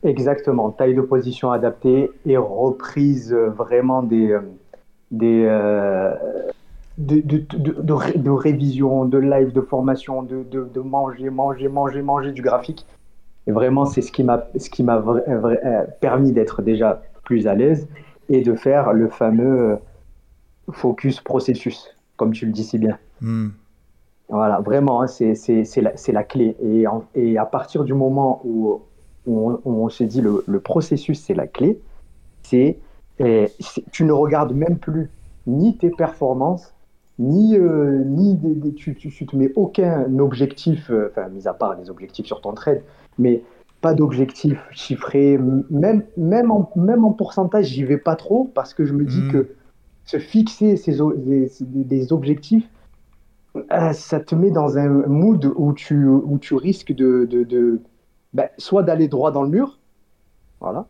[0.04, 4.38] Exactement, taille de position adaptée et reprise vraiment des,
[5.12, 5.46] des,
[6.98, 12.86] de, de, de, révision, de live, de formation, de, manger, manger, manger, manger du graphique.
[13.48, 17.88] Et vraiment, c'est ce qui m'a euh, permis d'être déjà plus à l'aise
[18.30, 19.78] et de faire le fameux
[20.72, 22.98] focus processus, comme tu le dis si bien.
[23.22, 23.50] Hmm.
[24.30, 25.36] Voilà, vraiment, hein, c'est
[25.78, 26.56] la, la, clé.
[26.64, 28.82] Et, et, à partir du moment où,
[29.28, 31.80] on, se dit le, le processus, c'est la clé,
[32.44, 32.78] c'est
[33.92, 35.10] tu ne regardes même plus
[35.48, 36.74] ni tes performances,
[37.20, 41.76] ni, euh, ni des, tu, tu, te mets aucun objectif, euh, enfin, mis à part
[41.76, 42.82] les objectifs sur ton trade,
[43.18, 43.44] mais
[43.82, 48.86] pas d'objectif chiffré, même, même, en, même en pourcentage, j'y vais pas trop parce que
[48.86, 49.32] je me dis hmm.
[49.32, 49.50] que
[50.06, 52.68] se fixer des, objectifs,
[53.56, 57.82] euh, ça te met dans un mood où tu, où tu risques de, de, de
[58.34, 59.80] ben, soit d'aller droit dans le mur,
[60.60, 60.88] voilà,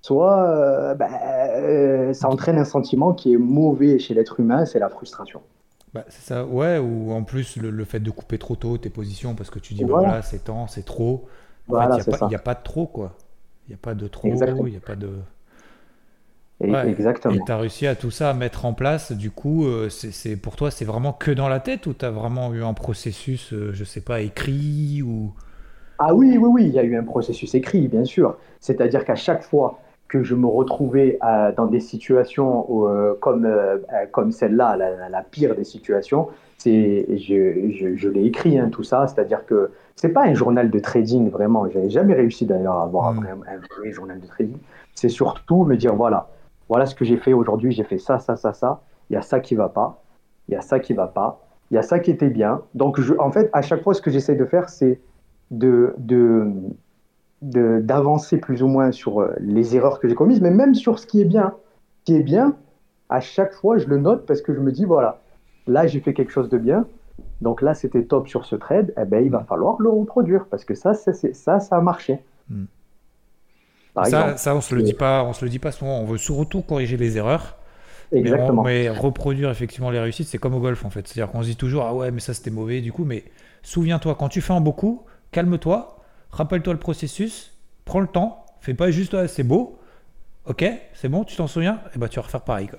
[0.00, 4.78] soit euh, ben, euh, ça entraîne un sentiment qui est mauvais chez l'être humain, c'est
[4.78, 5.42] la frustration.
[5.94, 9.34] Bah, c'est ça, ouais, ou en plus le, fait de couper trop tôt tes positions
[9.34, 11.26] parce que tu dis, voilà, c'est temps, c'est trop.
[11.68, 13.14] En fait, il n'y a, pas de trop, quoi.
[13.66, 15.10] Il n'y a pas de trop, il n'y a pas de.
[16.60, 17.34] Exactement.
[17.34, 19.12] Et tu as réussi à tout ça à mettre en place.
[19.12, 22.10] Du coup, euh, c'est pour toi, c'est vraiment que dans la tête ou tu as
[22.10, 25.32] vraiment eu un processus, je sais pas, écrit ou?
[25.98, 28.36] Ah oui, oui, oui, il y a eu un processus écrit, bien sûr.
[28.60, 33.78] C'est-à-dire qu'à chaque fois que je me retrouvais euh, dans des situations euh, comme, euh,
[34.10, 39.06] comme celle-là, la, pire des situations, c'est, je, je, l'ai écrit, hein, tout ça.
[39.06, 41.68] C'est-à-dire que c'est pas un journal de trading, vraiment.
[41.68, 43.26] J'avais jamais réussi d'ailleurs à avoir mm.
[43.46, 44.56] un, vrai journal de trading.
[44.94, 46.28] C'est surtout me dire voilà,
[46.68, 48.82] voilà ce que j'ai fait aujourd'hui, j'ai fait ça, ça, ça, ça.
[49.10, 50.02] Il y a ça qui va pas,
[50.48, 52.62] il y a ça qui va pas, il y a ça qui était bien.
[52.74, 55.00] Donc, en fait, à chaque fois, ce que j'essaye de faire, c'est
[55.50, 55.94] de,
[57.40, 61.06] d'avancer plus ou moins sur euh, les erreurs que j'ai commises, mais même sur ce
[61.06, 61.54] qui est bien.
[62.00, 62.56] Ce qui est bien,
[63.08, 65.20] à chaque fois, je le note parce que je me dis, voilà,
[65.66, 66.86] là, j'ai fait quelque chose de bien.
[67.40, 68.92] Donc là, c'était top sur ce trade.
[69.00, 72.22] Eh ben, il va falloir le reproduire parce que ça, ça, ça, ça a marché.
[72.50, 72.64] Mm.
[74.04, 75.98] Ça, ça, on se le dit pas, on se le dit pas souvent.
[75.98, 77.56] On veut surtout corriger les erreurs.
[78.12, 78.62] Exactement.
[78.62, 81.06] Mais, reproduire effectivement les réussites, c'est comme au golf en fait.
[81.06, 83.04] C'est-à-dire qu'on se dit toujours, ah ouais, mais ça c'était mauvais du coup.
[83.04, 83.24] Mais
[83.62, 85.98] souviens-toi, quand tu fais un beaucoup, calme-toi,
[86.30, 89.78] rappelle-toi le processus, prends le temps, fais pas juste c'est beau,
[90.46, 92.78] ok, c'est bon, tu t'en souviens, et bah tu vas refaire pareil quoi.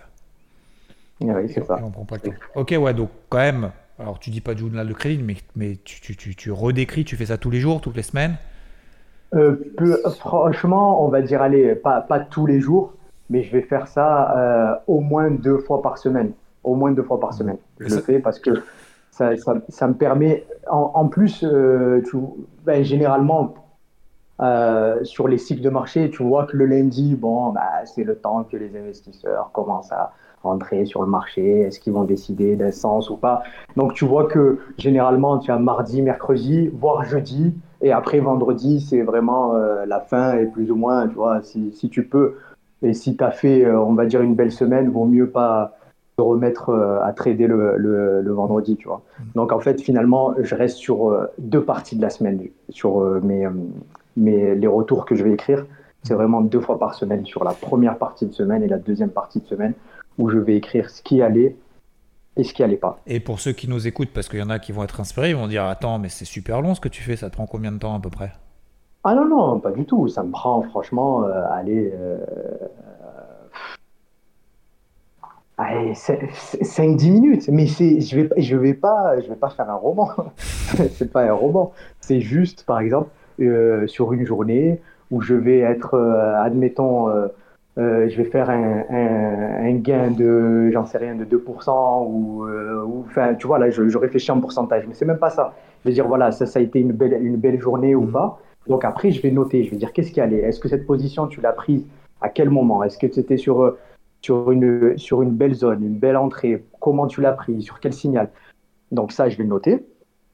[1.21, 1.79] Oui, c'est ça.
[1.83, 2.37] on prend pas le temps.
[2.55, 5.77] Ok, ouais, donc quand même, alors tu dis pas du journal de crédit, mais, mais
[5.83, 8.37] tu, tu, tu, tu, redécris, tu fais ça tous les jours, toutes les semaines
[9.35, 9.55] euh,
[10.17, 12.93] Franchement, on va dire, allez, pas, pas tous les jours,
[13.29, 16.33] mais je vais faire ça euh, au moins deux fois par semaine.
[16.63, 17.57] Au moins deux fois par semaine.
[17.79, 18.51] Je le fais parce que
[19.11, 19.31] ça,
[19.69, 22.01] ça, me permet, en, plus, euh,
[22.65, 23.53] ben, généralement,
[24.41, 28.15] euh, sur les cycles de marché, tu vois que le lundi, bon, bah, c'est le
[28.15, 32.71] temps que les investisseurs commencent à rentrer sur le marché, est-ce qu'ils vont décider d'un
[32.71, 33.43] sens ou pas.
[33.75, 39.01] Donc tu vois que généralement, tu as mardi, mercredi, voire jeudi, et après vendredi, c'est
[39.01, 42.35] vraiment euh, la fin, et plus ou moins, tu vois, si, si tu peux,
[42.81, 45.75] et si tu as fait, on va dire, une belle semaine, vaut mieux pas
[46.21, 49.01] remettre euh, à trader le, le, vendredi, tu vois.
[49.19, 49.23] Mm.
[49.35, 53.19] Donc en fait, finalement, je reste sur euh, deux parties de la semaine, sur euh,
[53.23, 53.47] mes,
[54.17, 55.65] mes, les retours que je vais écrire.
[56.03, 56.17] C'est mm.
[56.17, 59.39] vraiment deux fois par semaine sur la première partie de semaine et la deuxième partie
[59.39, 59.73] de semaine
[60.19, 61.55] où je vais écrire ce qui allait
[62.37, 62.99] et ce qui allait pas.
[63.07, 65.31] Et pour ceux qui nous écoutent, parce qu'il y en a qui vont être inspirés,
[65.31, 67.47] ils vont dire Attends, mais c'est super long ce que tu fais, ça te prend
[67.47, 68.31] combien de temps à peu près?
[69.03, 70.07] Ah non, non, pas du tout.
[70.07, 71.91] Ça me prend franchement, aller
[75.59, 80.09] 5-10 minutes, mais je vais, je vais pas, je vais pas faire un roman.
[80.37, 81.73] c'est pas un roman.
[81.99, 83.09] C'est juste, par exemple,
[83.41, 87.27] euh, sur une journée où je vais être, euh, admettons, euh,
[87.79, 92.45] je vais faire un, un, gain de, j'en sais rien, de 2% ou,
[93.07, 95.53] enfin, tu vois, là, je, réfléchis en pourcentage, mais c'est même pas ça.
[95.83, 98.11] Je vais dire, voilà, ça, ça a été une belle, une belle journée ou mmh.
[98.11, 98.39] pas.
[98.67, 100.39] Donc après, je vais noter, je vais dire, qu'est-ce qui allait?
[100.39, 101.85] Est-ce que cette position, tu l'as prise
[102.21, 102.83] à quel moment?
[102.83, 103.75] Est-ce que c'était sur
[104.21, 107.93] sur une, sur une belle zone, une belle entrée, comment tu l'as pris, sur quel
[107.93, 108.29] signal?
[108.91, 109.85] Donc ça, je vais le noter.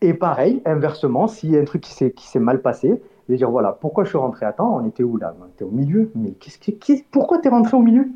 [0.02, 3.02] Et pareil, inversement, s'il y a un truc qui s'est mal passé,
[3.34, 4.80] dire, voilà, pourquoi je suis rentré à temps?
[4.82, 5.36] On était où là?
[5.42, 6.12] On était au milieu?
[6.16, 8.08] Mais qu'est-ce qui, pourquoi tu es rentré au milieu?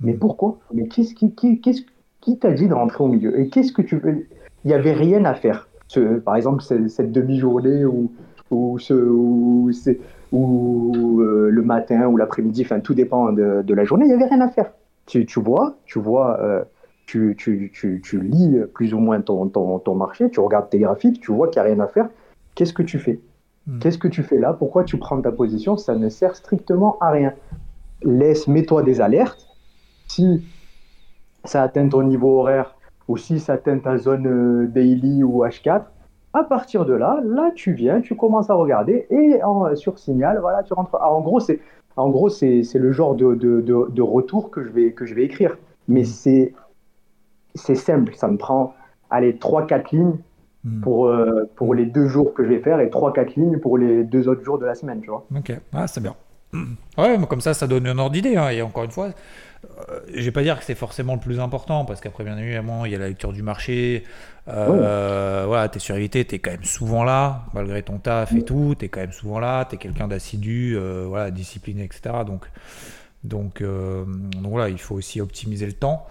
[0.00, 0.58] Mais pourquoi?
[0.72, 1.82] Mais qu'est-ce qui, qui, qu'est-ce,
[2.20, 3.38] qui t'a dit de rentrer au milieu?
[3.38, 4.26] Et qu'est-ce que tu veux?
[4.64, 5.68] Il n'y avait rien à faire.
[5.88, 8.10] Ce, par exemple, cette, demi-journée ou,
[8.50, 9.70] ou, ce, ou,
[10.32, 14.14] ou euh, le matin ou l'après-midi, enfin tout dépend de, de la journée, il n'y
[14.14, 14.72] avait rien à faire.
[15.06, 16.62] Tu, vois, tu vois, euh,
[17.06, 21.20] tu, tu, tu, lis plus ou moins ton, ton, ton, marché, tu regardes tes graphiques,
[21.20, 22.08] tu vois qu'il n'y a rien à faire.
[22.54, 23.18] Qu'est-ce que tu fais?
[23.70, 23.78] Hmm.
[23.78, 24.52] Qu'est-ce que tu fais là?
[24.52, 25.76] Pourquoi tu prends ta position?
[25.76, 27.32] Ça ne sert strictement à rien.
[28.02, 29.46] Laisse, mets-toi des alertes.
[30.08, 30.44] Si
[31.44, 32.74] ça atteint ton niveau horaire
[33.08, 35.82] ou si ça atteint ta zone euh, daily ou H4,
[36.32, 40.38] à partir de là, là tu viens, tu commences à regarder et en, sur signal,
[40.40, 40.96] voilà, tu rentres.
[41.00, 41.60] en gros, c'est
[41.96, 45.24] en gros, c'est le genre de, de, de, retour que je, vais, que je vais
[45.24, 45.58] écrire.
[45.88, 46.04] Mais mm.
[46.04, 46.54] c'est
[47.56, 48.74] c'est simple, ça me prend,
[49.10, 50.16] allez, 3-4 lignes
[50.64, 50.80] hmm.
[50.80, 54.04] pour, euh, pour les deux jours que je vais faire et 3-4 lignes pour les
[54.04, 55.26] deux autres jours de la semaine, tu vois.
[55.36, 56.14] Ok, ah, c'est bien.
[56.98, 58.36] Ouais, mais comme ça, ça donne un ordre d'idée.
[58.36, 58.50] Hein.
[58.50, 61.84] Et encore une fois, euh, je vais pas dire que c'est forcément le plus important,
[61.84, 64.04] parce qu'après, bien évidemment, il y a la lecture du marché.
[64.48, 68.42] Euh, Voilà, tu es sur tu es quand même souvent là, malgré ton taf et
[68.42, 68.74] tout.
[68.78, 72.24] Tu es quand même souvent là, tu es quelqu'un d'assidu, euh, voilà, discipliné, etc.
[72.26, 72.46] Donc,
[73.24, 76.06] donc, euh, donc, voilà, il faut aussi optimiser le temps.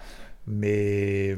[0.46, 1.36] Mais,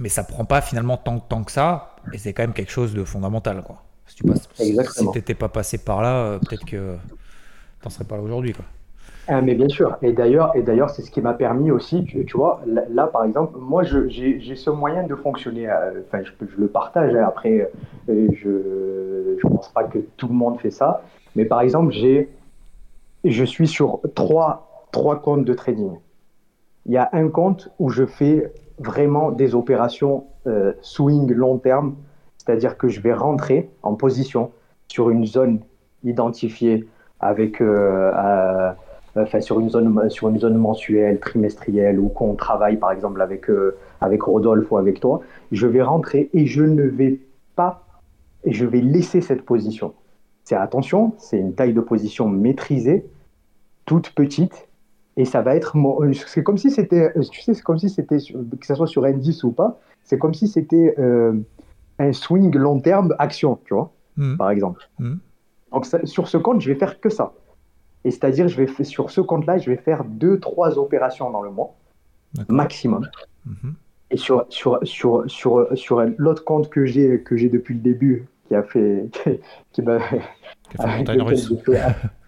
[0.00, 1.96] mais ça prend pas finalement tant, tant que ça.
[2.12, 3.62] Et c'est quand même quelque chose de fondamental.
[3.62, 3.82] Quoi.
[4.06, 6.96] Si tu passes, si t'étais pas passé par là, euh, peut-être que
[7.82, 8.52] t'en serais pas là aujourd'hui.
[8.52, 8.64] Quoi.
[9.28, 9.96] Ah, mais bien sûr.
[10.02, 13.58] Et d'ailleurs, et d'ailleurs, c'est ce qui m'a permis aussi, tu, vois, là, par exemple,
[13.58, 15.68] moi, j'ai ce moyen de fonctionner.
[15.68, 17.14] Euh, enfin, je, je, le partage.
[17.14, 17.24] Hein.
[17.26, 17.70] après,
[18.08, 21.02] euh, je ne pense pas que tout le monde fait ça.
[21.34, 22.28] Mais par exemple, j'ai,
[23.24, 25.98] je suis sur trois, trois comptes de trading.
[26.86, 31.94] Il y a un compte où je fais vraiment des opérations euh, swing long terme,
[32.38, 34.50] c'est-à-dire que je vais rentrer en position
[34.88, 35.60] sur une zone
[36.04, 36.86] identifiée
[37.18, 37.60] avec
[39.22, 43.48] enfin, sur, une zone, sur une zone mensuelle, trimestrielle, ou qu'on travaille par exemple avec,
[43.50, 45.20] euh, avec Rodolphe ou avec toi,
[45.52, 47.20] je vais rentrer et je ne vais
[47.54, 47.84] pas,
[48.44, 49.94] je vais laisser cette position.
[50.44, 53.06] C'est attention, c'est une taille de position maîtrisée,
[53.84, 54.68] toute petite,
[55.16, 55.76] et ça va être,
[56.26, 59.44] c'est comme si c'était, tu sais, c'est comme si c'était, que ce soit sur indice
[59.44, 61.34] ou pas, c'est comme si c'était euh,
[61.98, 64.36] un swing long terme action, tu vois, mmh.
[64.36, 64.88] par exemple.
[64.98, 65.14] Mmh.
[65.72, 67.32] Donc sur ce compte, je vais faire que ça.
[68.04, 71.50] Et c'est-à-dire, je vais sur ce compte-là, je vais faire deux, trois opérations dans le
[71.50, 71.74] mois,
[72.48, 73.08] maximum.
[73.44, 73.74] Mhm.
[74.12, 78.28] Et sur, sur, sur, sur, sur l'autre compte que j'ai, que j'ai depuis le début,
[78.46, 79.10] qui a fait,
[79.72, 79.98] qui, m'a,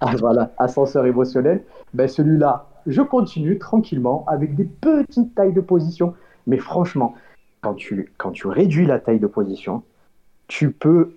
[0.00, 1.62] ah, voilà, ascenseur émotionnel,
[1.94, 6.14] ben celui-là, je continue tranquillement avec des petites tailles de position.
[6.46, 7.14] Mais franchement,
[7.60, 9.82] quand tu, quand tu réduis la taille de position,
[10.48, 11.12] tu peux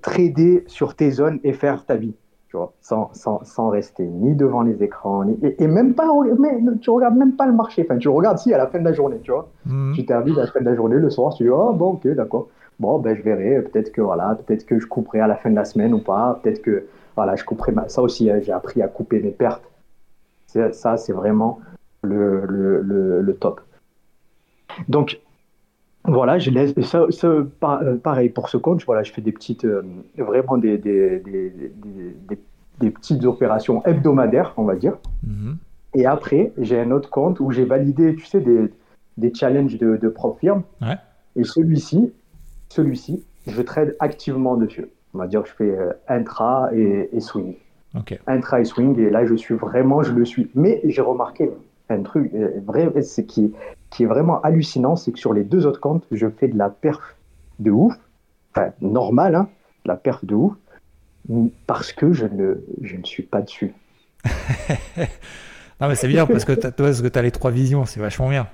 [0.00, 2.14] trader sur tes zones et faire ta vie
[2.52, 6.06] tu vois, sans, sans, sans, rester ni devant les écrans, ni, et, même pas,
[6.38, 8.84] mais, tu regardes même pas le marché, enfin, tu regardes si à la fin de
[8.84, 9.48] la journée, tu vois.
[9.64, 9.94] Mhm.
[9.94, 12.08] Tu t'habilles à la fin de la journée, le soir, tu dis, oh bon, ok,
[12.08, 12.48] d'accord.
[12.78, 15.54] Bon, ben, je verrai, peut-être que, voilà, peut-être que je couperai à la fin de
[15.54, 16.84] la semaine ou pas, peut-être que,
[17.16, 17.88] voilà, je couperai ma...
[17.88, 19.64] Ça aussi, hein, j'ai appris à couper mes pertes.
[20.52, 21.60] Ça, c'est vraiment
[22.02, 23.60] le, le, le, top.
[24.88, 25.20] Donc,
[26.04, 28.84] voilà, je laisse ça, ça euh, pareil pour ce compte.
[28.84, 29.82] Voilà, je fais des petites, euh,
[30.16, 31.52] vraiment des, des, des,
[32.80, 34.96] des, petites opérations hebdomadaires, on va dire.
[35.26, 35.56] Mhm.
[35.94, 38.72] Et après, j'ai un autre compte où j'ai validé, tu sais, des,
[39.16, 40.62] des challenges de, de propre firme.
[41.36, 42.12] Et celui-ci,
[42.68, 44.86] celui-ci, je trade activement dessus.
[45.14, 47.54] On va dire, je fais euh, intra et, swing.
[48.26, 50.50] Intra et swing, et là, je suis vraiment, je le suis.
[50.54, 51.50] Mais j'ai remarqué
[51.88, 52.32] un truc
[52.66, 53.52] vrai, c'est qui
[53.92, 56.70] qui est vraiment hallucinant, c'est que sur les deux autres comptes, je fais de la
[56.70, 57.14] perf
[57.58, 57.94] de ouf,
[58.54, 59.48] enfin normal, hein,
[59.84, 60.54] de la perf de ouf,
[61.66, 63.74] parce que je ne, je ne suis pas dessus.
[65.80, 68.48] non mais c'est bien parce que tu as les trois visions, c'est vachement bien.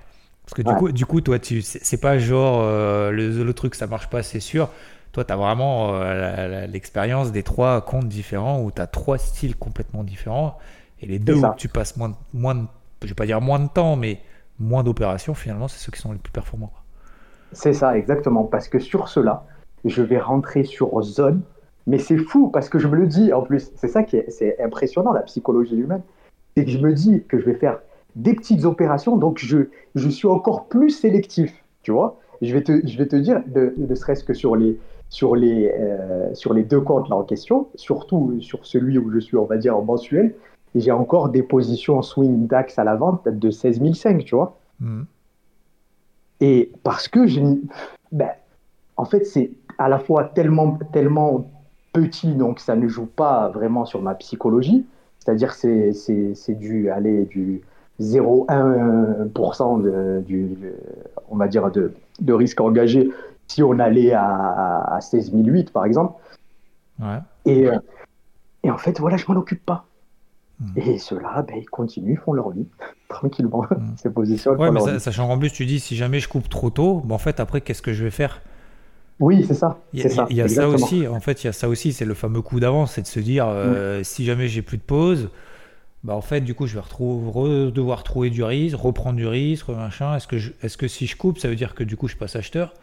[0.45, 3.75] Parce que du, coup, du coup, toi, tu, c'est pas genre euh, le, le, truc
[3.75, 4.71] ça marche pas, c'est sûr.
[5.13, 9.57] Toi, tu as vraiment euh, l'expérience des trois comptes différents où tu as trois styles
[9.57, 10.59] complètement différents.
[11.01, 12.69] Et les deux où tu passes moins, moins
[13.03, 14.21] je vais pas dire moins de temps, mais
[14.59, 16.73] moins d'opérations, finalement, c'est ceux qui sont les plus performants.
[17.53, 18.45] C'est ça, exactement.
[18.45, 19.45] Parce que sur cela,
[19.85, 21.43] je vais rentrer sur zone.
[21.87, 23.71] Mais c'est fou parce que je me le dis en plus.
[23.77, 26.03] C'est ça qui est, c'est impressionnant, la psychologie humaine.
[26.55, 27.79] C'est que je me dis que je vais faire
[28.15, 31.65] des petites opérations, donc je, je suis encore plus sélectif.
[31.83, 34.79] Tu vois je vais, te, je vais te dire, de, ne serait-ce que sur les,
[35.09, 39.19] sur, les, euh, sur les deux comptes là en question, surtout sur celui où je
[39.19, 40.35] suis, on va dire, en mensuel,
[40.75, 43.81] j'ai encore des positions en swing DAX à la vente de 16
[44.25, 44.59] tu vois.
[44.81, 45.03] Hmm.
[46.41, 47.43] Et parce que j'ai.
[48.13, 48.31] Ben,
[48.97, 51.49] en fait, c'est à la fois tellement, tellement
[51.93, 54.85] petit, donc ça ne joue pas vraiment sur ma psychologie.
[55.19, 57.63] C'est-à-dire que c'est du, allez, du
[58.01, 60.57] 0,1% de, du,
[61.29, 63.11] on va dire, de, de, risque engagé
[63.49, 65.33] si on allait à, à 16
[65.73, 66.21] par exemple.
[67.01, 67.19] Ouais.
[67.47, 67.79] Et, euh,
[68.63, 69.87] et en fait, voilà, je m'en occupe pas.
[70.61, 70.73] Hmm.
[70.77, 72.67] Et ceux-là, ben, ils continuent, ils font leur vie,
[73.09, 73.95] tranquillement, mmh.
[73.97, 74.53] ces positions.
[74.53, 77.19] Ouais, mais sachant en plus, tu dis, si jamais je coupe trop tôt, ben, en
[77.19, 78.43] fait, après, qu'est-ce que je vais faire?
[79.21, 79.79] Oui, c'est ça.
[79.93, 82.15] Il y, y, a ça aussi, en fait, il y a ça aussi, c'est le
[82.15, 84.05] fameux coup d'avance, c'est de se dire, euh, hmm.
[84.05, 85.31] si jamais j'ai plus de pause,
[86.05, 89.69] bah en fait, du coup, je vais retrouver, devoir trouver du risque, reprendre du risque,
[89.71, 90.15] machin.
[90.15, 92.37] Est-ce que, est que si je coupe, ça veut dire que du coup, je passe
[92.37, 92.75] acheteur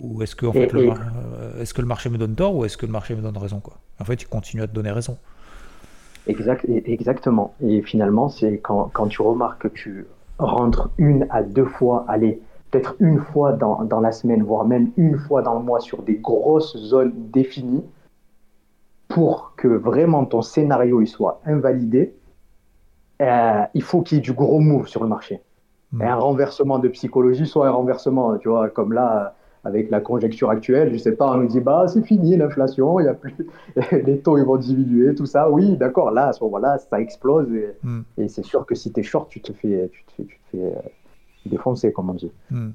[0.00, 2.64] Ou est-ce que, en fait, le, euh, est-ce que le marché me donne tort ou
[2.64, 3.78] est-ce que le marché me donne raison quoi?
[4.00, 5.16] En fait, il continue à te donner raison.
[6.26, 7.54] Exact, exactement.
[7.62, 10.06] Et finalement, c'est quand, quand, tu remarques que tu
[10.38, 14.92] rentres une à deux fois, allez, peut-être une fois dans, dans, la semaine, voire même
[14.96, 17.84] une fois dans le mois sur des grosses zones définies
[19.08, 22.14] pour que vraiment ton scénario il soit invalidé.
[23.20, 25.40] Euh, il faut qu'il y ait du gros move sur le marché.
[25.92, 26.02] Hmm.
[26.02, 30.92] un renversement de psychologie, soit un renversement, tu vois, comme là, avec la conjecture actuelle,
[30.92, 33.34] je sais pas, on nous dit, bah, c'est fini l'inflation, il y a plus,
[33.92, 35.50] les taux ils vont disuer, tout ça.
[35.50, 37.52] Oui, d'accord, là, à ce moment-là, ça explose.
[37.52, 38.00] Et, hmm.
[38.18, 40.38] et c'est sûr que si tu es short, tu te fais, tu te fais, tu
[40.38, 40.80] te fais euh,
[41.46, 42.30] défoncé, comme on dit.
[42.50, 42.70] Hmm.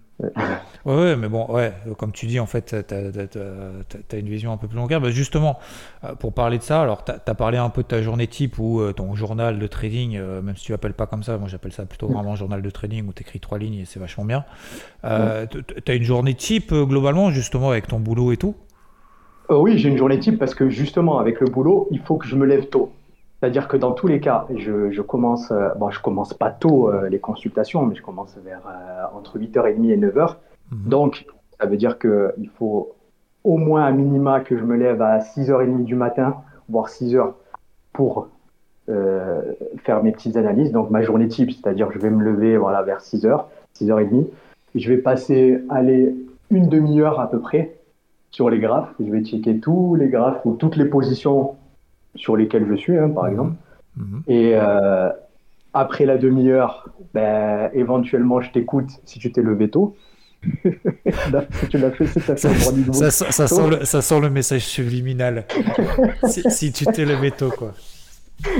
[0.85, 4.67] ouais, mais bon, ouais, comme tu dis, en fait, tu as, une vision un peu
[4.67, 4.89] plus longue.
[4.89, 5.59] Bah, justement,
[6.03, 8.59] euh, pour parler de ça, alors tu as, parlé un peu de ta journée type
[8.59, 11.47] ou euh, ton journal de trading, euh, même si tu l'appelles pas comme ça, moi
[11.47, 14.25] j'appelle ça plutôt vraiment journal de trading où tu écris trois lignes et c'est vachement
[14.25, 14.43] bien.
[15.03, 18.55] tu as une journée type globalement, justement, avec ton boulot et tout?
[19.49, 22.35] Oui, j'ai une journée type parce que justement, avec le boulot, il faut que je
[22.35, 22.91] me lève tôt.
[23.39, 26.89] C'est-à-dire que dans tous les cas, je, je commence, euh, bon, je commence pas tôt
[26.89, 30.35] euh, les consultations, mais je commence vers euh, entre 8h30 et 9h.
[30.71, 30.89] Mhm.
[30.89, 31.27] Donc,
[31.59, 32.95] ça veut dire qu'il faut
[33.43, 37.33] au moins un minima que je me lève à 6h30 du matin, voire 6h,
[37.93, 38.29] pour
[38.87, 40.71] faire mes petites analyses.
[40.71, 43.45] Donc, ma journée type, c'est-à-dire que je vais me lever voilà, vers 6h,
[43.77, 44.27] 6h30.
[44.75, 46.15] Et je vais passer, aller
[46.51, 47.75] une demi-heure à peu près
[48.31, 48.93] sur les graphes.
[48.99, 51.55] Je vais checker tous les graphes ou toutes les positions
[52.17, 53.31] sur lesquels je suis, hein, par mhm.
[53.31, 53.53] exemple.
[53.97, 54.23] Mhm.
[54.27, 55.09] Et euh,
[55.73, 59.95] après la demi-heure, ben, éventuellement, je t'écoute si tu t'es levé tôt.
[61.69, 62.53] tu l'as fait, c'est ça, ça,
[63.31, 65.45] ça, sent le, ça sent le message subliminal.
[66.27, 67.73] si, si, tu t'es levé tôt, quoi.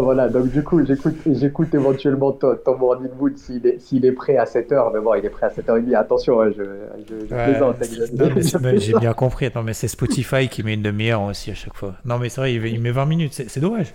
[0.00, 4.44] voilà, donc du coup, j'écoute éventuellement ton, ton morning mood s'il est, est, prêt à
[4.44, 4.90] 7h.
[4.92, 5.94] Mais bon, il est prêt à 7h30.
[5.94, 6.64] Attention, hein, je,
[7.08, 7.76] je, plaisante.
[8.78, 9.50] J'ai bien compris.
[9.54, 11.94] Non, mais c'est Spotify qui met une demi-heure aussi à chaque fois.
[12.04, 13.32] Non, mais c'est vrai, il met 20 minutes.
[13.32, 13.94] C'est dommage.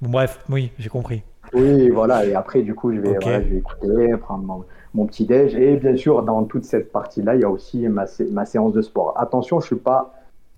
[0.00, 1.22] Bon, bref, oui, j'ai compris.
[1.52, 2.24] Oui, voilà.
[2.24, 5.54] Et après, du coup, je vais, je vais écouter, prendre mon, petit déj.
[5.54, 8.82] Et bien sûr, dans toute cette partie-là, il y a aussi ma, ma séance de
[8.82, 9.14] sport.
[9.16, 10.12] Attention, je ne suis pas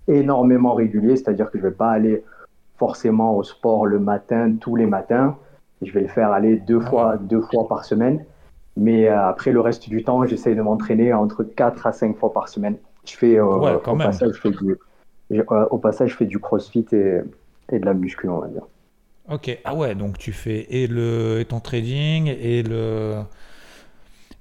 [0.07, 2.23] énormément régulier, c'est-à-dire que je ne vais pas aller
[2.79, 5.37] forcément au sport le matin, tous les matins.
[5.81, 8.25] Je vais le faire aller deux fois, deux fois par semaine.
[8.75, 12.33] Mais euh, après, le reste du temps, j'essaye de m'entraîner entre 4 à 5 fois
[12.33, 12.77] par semaine.
[13.05, 14.77] Je fais, euh, au, Passage, je fais du,
[15.31, 17.19] euh, au passage, je fais du crossfit et,
[17.71, 18.63] et, de la muscu, on va dire.
[19.29, 23.19] Ok, ah ouais, donc tu fais et, le, et ton trading et le.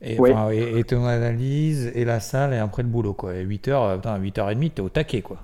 [0.01, 3.33] Et, et, ton analyse et la salle et après le boulot quoi.
[3.33, 5.38] 8h, 8h30, t'es au taquet quoi.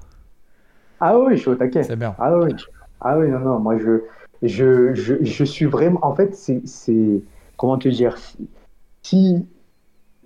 [1.00, 1.83] Ah oui, je suis au taquet.
[1.83, 2.14] C'est bien.
[2.18, 2.54] Ah oui.
[3.00, 4.02] Ah oui, non, non, moi je,
[4.42, 6.00] je, je, je suis vraiment.
[6.02, 7.22] En fait, c'est.
[7.57, 8.16] Comment te dire
[9.02, 9.46] Si.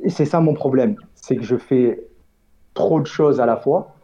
[0.07, 2.01] C'est ça mon problème, c'est que je fais
[2.75, 3.97] trop de choses à la fois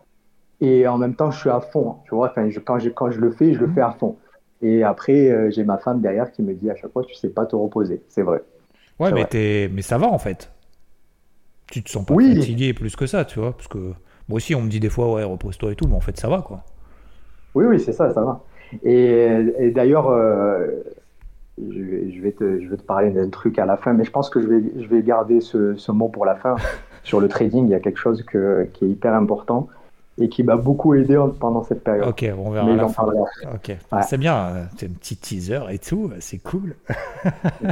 [0.61, 1.99] et en même temps je suis à fond.
[2.05, 4.17] Tu vois, enfin, je, quand, je, quand je le fais, je le fais à fond.
[4.61, 7.29] Et après, euh, j'ai ma femme derrière qui me dit à chaque fois, tu sais
[7.29, 8.03] pas te reposer.
[8.09, 8.43] C'est vrai.
[8.99, 9.69] Ouais, mais, es...
[9.69, 10.51] mais ça va en fait.
[11.71, 13.53] Tu te sens pas fatigué plus que ça, tu vois.
[13.53, 13.93] Parce que
[14.29, 16.29] moi aussi, on me dit des fois, ouais, repose-toi et tout, mais en fait, ça
[16.29, 16.63] va quoi.
[17.55, 18.43] Oui, oui, c'est ça, ça va.
[18.83, 20.67] Et, d'ailleurs, euh,
[21.59, 24.31] je, vais te, je vais te parler d'un truc à la fin, mais je pense
[24.31, 26.57] que je vais, je vais garder ce, ce mot pour la fin.
[27.05, 29.69] Sur le trading, il y a quelque chose que, qui est hyper important
[30.19, 32.07] et qui m'a beaucoup aidé pendant cette période.
[32.07, 33.25] Ok, on verra Mais.
[33.53, 33.77] Ok,
[34.09, 36.77] c'est bien, c'est un petit teaser et tout, c'est cool.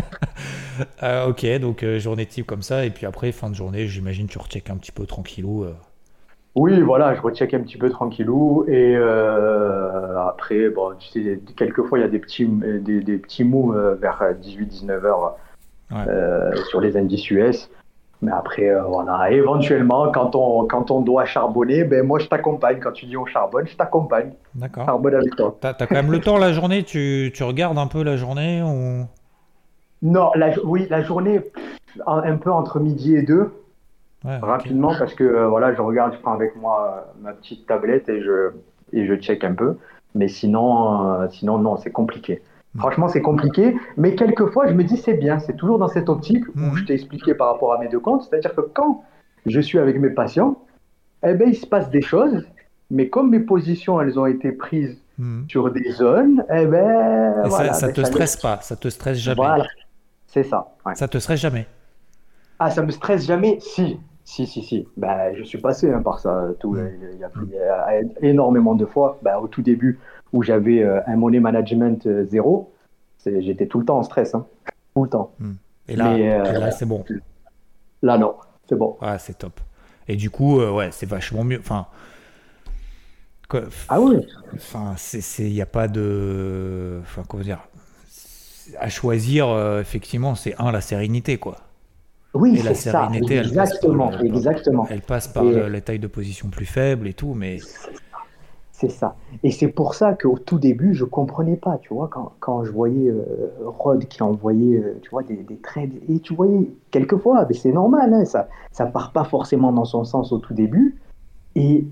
[1.02, 4.26] Euh, ok, donc euh, journée type comme ça, et puis après, fin de journée, j'imagine
[4.26, 5.66] tu recheck un petit peu tranquillou.
[6.54, 8.64] Oui, voilà, je recheck un petit peu tranquillou.
[8.68, 13.44] Et euh, après, bon, tu sais, quelquefois, il y a des petits, des, des petits
[13.44, 15.36] moves euh, vers 18-19 heures
[15.92, 17.70] euh, sur les indices US.
[18.20, 22.78] Mais après, euh, voilà, éventuellement, quand on, quand on doit charbonner, ben moi, je t'accompagne.
[22.80, 24.32] Quand tu dis on charbonne, je t'accompagne.
[24.54, 24.84] D'accord.
[24.84, 25.56] Charbonne avec toi.
[25.60, 26.84] T'as as quand même le temps la journée?
[26.84, 29.06] Tu, tu, regardes un peu la journée ou...
[30.02, 31.40] Non, la, oui, la journée,
[32.06, 33.52] un peu entre midi et deux
[34.24, 38.08] rapidement parce que euh, voilà, je regarde, je prends avec moi euh, ma petite tablette
[38.08, 38.50] et je,
[38.92, 39.76] et je check un peu.
[40.14, 42.42] Mais sinon, euh, sinon non, c'est compliqué.
[42.74, 42.78] Mm.
[42.80, 45.38] Franchement, c'est compliqué, mais quelquefois, je me dis c'est bien.
[45.38, 46.76] C'est toujours dans cette optique où mm.
[46.76, 48.22] je t'ai expliqué par rapport à mes deux comptes.
[48.22, 49.04] C'est-à-dire que quand
[49.46, 50.62] je suis avec mes patients,
[51.26, 52.44] eh ben, il se passe des choses,
[52.90, 55.48] mais comme mes positions, elles ont été prises mm.
[55.48, 59.18] sur des zones, eh ben, voilà, ça, ne ben, te stresse pas, ça te stresse
[59.18, 59.37] jamais.
[59.37, 59.66] Voilà,
[60.27, 60.75] c'est ça.
[60.94, 61.66] Ça te stresse jamais.
[62.58, 63.98] Ah, ça me stresse jamais Si,
[64.33, 64.88] si, si, si.
[64.96, 66.48] Bah, je suis passé hein, par ça.
[66.58, 66.90] Tout, mm.
[67.12, 69.18] il, y a, énormément de fois.
[69.22, 69.98] Bah, au tout début,
[70.33, 72.72] où j'avais euh, un money management euh, zéro,
[73.26, 74.35] j'étais tout le temps en stress.
[74.35, 74.46] Hein.
[74.94, 75.35] Tout le temps.
[75.38, 75.52] Mm.
[75.88, 77.04] Et là, euh, là c'est bon.
[78.00, 78.37] Là, non.
[78.68, 78.96] C'est bon.
[79.02, 79.60] Ouais, c'est top.
[80.08, 81.58] Et du coup, ouais, c'est vachement mieux.
[81.58, 81.87] Enfin.
[83.90, 84.26] ah oui.
[84.54, 84.94] Enfin,
[85.40, 87.00] il n'y a pas de.
[87.02, 87.60] Enfin, comment dire.
[88.80, 89.46] À choisir,
[89.78, 91.58] effectivement, c'est un, la sérénité, quoi.
[92.35, 94.87] Oui, et la sérénité, exactement, elle passe par, exactement.
[94.88, 97.58] Elle passe par les tailles de position plus faibles et tout, mais
[98.83, 99.14] c'est ça.
[99.44, 102.72] Et c'est pour ça qu'au tout début, je comprenais pas, tu vois, quand, quand je
[102.72, 103.24] voyais euh,
[103.64, 107.70] Rod qui envoyait, euh, tu vois, des, des, trades, et tu voyais, quelquefois, mais c'est
[107.70, 110.96] normal, hein, ça, ça part pas forcément dans son sens au tout début,
[111.54, 111.87] et,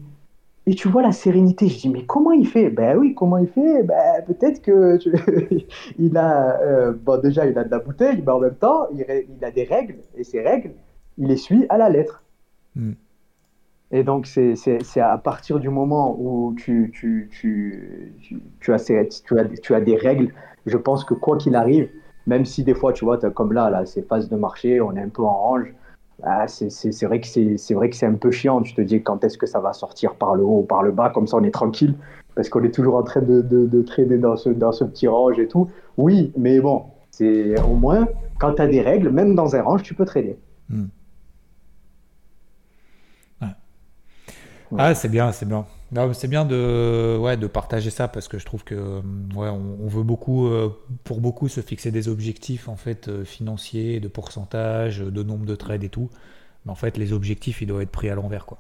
[0.67, 2.71] et tu vois la sérénité, je dis, mais comment il fait?
[2.71, 3.83] Ben oui, comment il fait?
[3.83, 4.99] Ben peut-être que
[5.99, 9.05] il a, euh, bon déjà, il a de la bouteille, mais en même temps, il,
[9.37, 10.73] il, a des règles, et ces règles,
[11.19, 12.23] il les suit à la lettre.
[12.77, 12.93] Hmm.
[13.91, 18.15] Et donc, c'est à partir du moment où tu, tu, tu,
[18.61, 20.33] tu, as, ces, tu, as, tu as des règles,
[20.67, 21.89] je pense que quoi qu'il arrive,
[22.27, 25.01] même si des fois, tu vois, comme là, là ces phases de marché, on est
[25.01, 25.75] un peu en range,
[26.23, 28.63] ah, c'est vrai que c'est vrai que c'est un peu chiant.
[28.63, 30.93] Tu te dis quand est-ce que ça va sortir par le haut ou par le
[30.93, 31.95] bas, comme ça on est tranquille,
[32.35, 35.09] parce qu'on est toujours en train de, de, de, traîner dans ce, dans ce petit
[35.09, 35.69] range et tout.
[35.97, 38.09] Oui, mais bon, c'est au moins,
[38.39, 40.37] quand tu as des règles, même dans un range, tu peux trader.
[40.69, 40.87] Hmm.
[44.79, 45.67] Ah, c'est bien, c'est bien.
[46.13, 49.01] C'est bien de, ouais, de partager ça parce que je trouve que
[49.35, 50.69] ouais, on, veut beaucoup, euh,
[51.03, 55.57] pour beaucoup, se fixer des objectifs en fait euh, financiers, de pourcentage, de nombre de
[55.57, 56.09] trades et tout.
[56.65, 58.59] Mais en fait, les objectifs, ils doivent être pris à l'envers, quoi.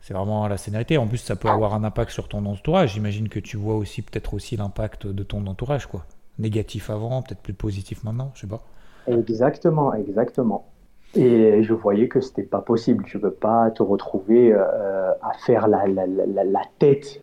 [0.00, 0.98] C'est vraiment la scénarité.
[0.98, 2.94] En plus, ça peut avoir un impact sur ton entourage.
[2.94, 6.04] J'imagine que tu vois aussi peut-être aussi l'impact de ton entourage, quoi.
[6.40, 8.64] Négatif avant, peut-être plus positif maintenant, je sais pas.
[9.06, 10.71] Exactement, exactement.
[11.14, 13.04] Et je voyais que c'était pas possible.
[13.04, 17.22] Tu peux pas te retrouver euh, à faire la, la, la, la, tête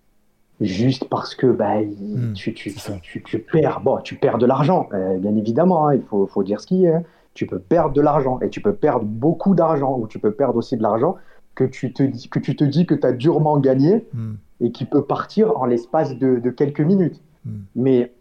[0.61, 3.81] juste parce que bah, hmm, tu, tu, tu, tu, perds.
[3.81, 5.87] Bon, tu perds de l'argent, euh, bien évidemment.
[5.87, 6.93] Hein, il faut, faut, dire ce qui est.
[6.93, 7.03] Hein.
[7.33, 10.57] Tu peux perdre de l'argent et tu peux perdre beaucoup d'argent ou tu peux perdre
[10.57, 11.15] aussi de l'argent
[11.55, 14.33] que tu te dis que tu te dis que as durement gagné hmm.
[14.61, 17.21] et qui peut partir en l'espace de, de, quelques minutes.
[17.45, 17.61] Hmm.
[17.75, 18.13] Mais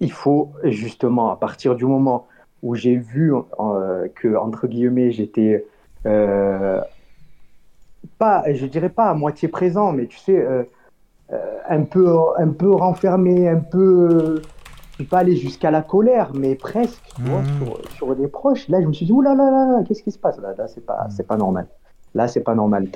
[0.00, 2.26] il faut justement à partir du moment
[2.64, 5.66] où j'ai vu euh, que, entre guillemets, j'étais
[6.06, 6.80] euh,
[8.18, 10.64] pas, je dirais pas à moitié présent, mais tu sais, euh,
[11.68, 12.08] un, peu,
[12.38, 14.42] un peu renfermé, un peu.
[14.96, 17.88] Je ne pas aller jusqu'à la colère, mais presque, tu vois, mmh.
[17.96, 18.68] sur, des proches.
[18.68, 20.38] Là, je me suis dit, oulala, là, là, qu'est-ce qui se passe?
[20.38, 21.10] Là Là, c'est pas, mmh.
[21.10, 21.66] c'est pas normal.
[22.14, 22.88] Là, c'est pas normal.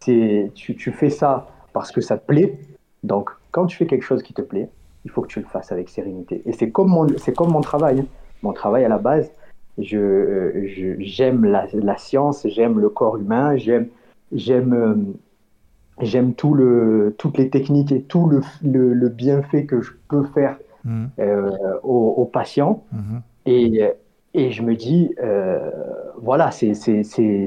[0.00, 2.58] tu, tu fais ça parce que ça te plaît.
[3.04, 4.68] Donc, quand tu fais quelque chose qui te plaît,
[5.04, 6.42] il faut que tu le fasses avec sérénité.
[6.46, 8.04] Et c'est comme mon, c'est comme mon travail.
[8.42, 9.32] Mon travail à la base,
[9.78, 13.88] je, j'aime la, la, science, j'aime le corps humain, j'aime,
[14.32, 14.94] j'aime, euh,
[16.00, 20.56] j'aime tout le, toutes les techniques et tout le, le, bienfait que je peux faire
[20.84, 21.06] mmh.
[21.18, 21.50] euh,
[21.82, 22.84] aux, patients.
[22.92, 23.18] Mmh.
[23.46, 23.82] Et,
[24.34, 25.70] et je me dis, euh,
[26.20, 27.46] voilà, c'est, c'est, c'est,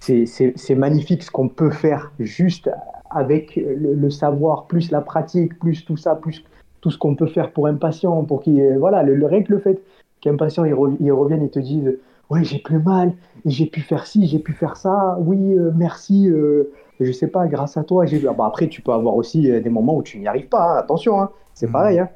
[0.00, 2.70] c'est, magnifique ce qu'on peut faire juste
[3.10, 6.44] avec le, savoir, plus la pratique, plus tout ça, plus
[6.84, 9.80] tout ce qu'on peut faire pour un patient, pour qui, voilà, le, le, le fait
[10.20, 10.74] qu'un patient, ils,
[11.12, 11.96] reviennent et te disent
[12.28, 13.14] Ouais, j'ai plus mal,
[13.46, 16.70] j'ai pu faire ci, j'ai pu faire ça, oui, euh, merci, euh,
[17.00, 18.04] je sais pas, grâce à toi.
[18.04, 18.18] J'ai...
[18.18, 20.76] Bah, après, tu peux avoir aussi euh, des moments où tu n'y arrives pas, hein,
[20.76, 21.72] attention, hein, c'est mmh.
[21.72, 21.98] pareil.
[22.00, 22.10] Hein.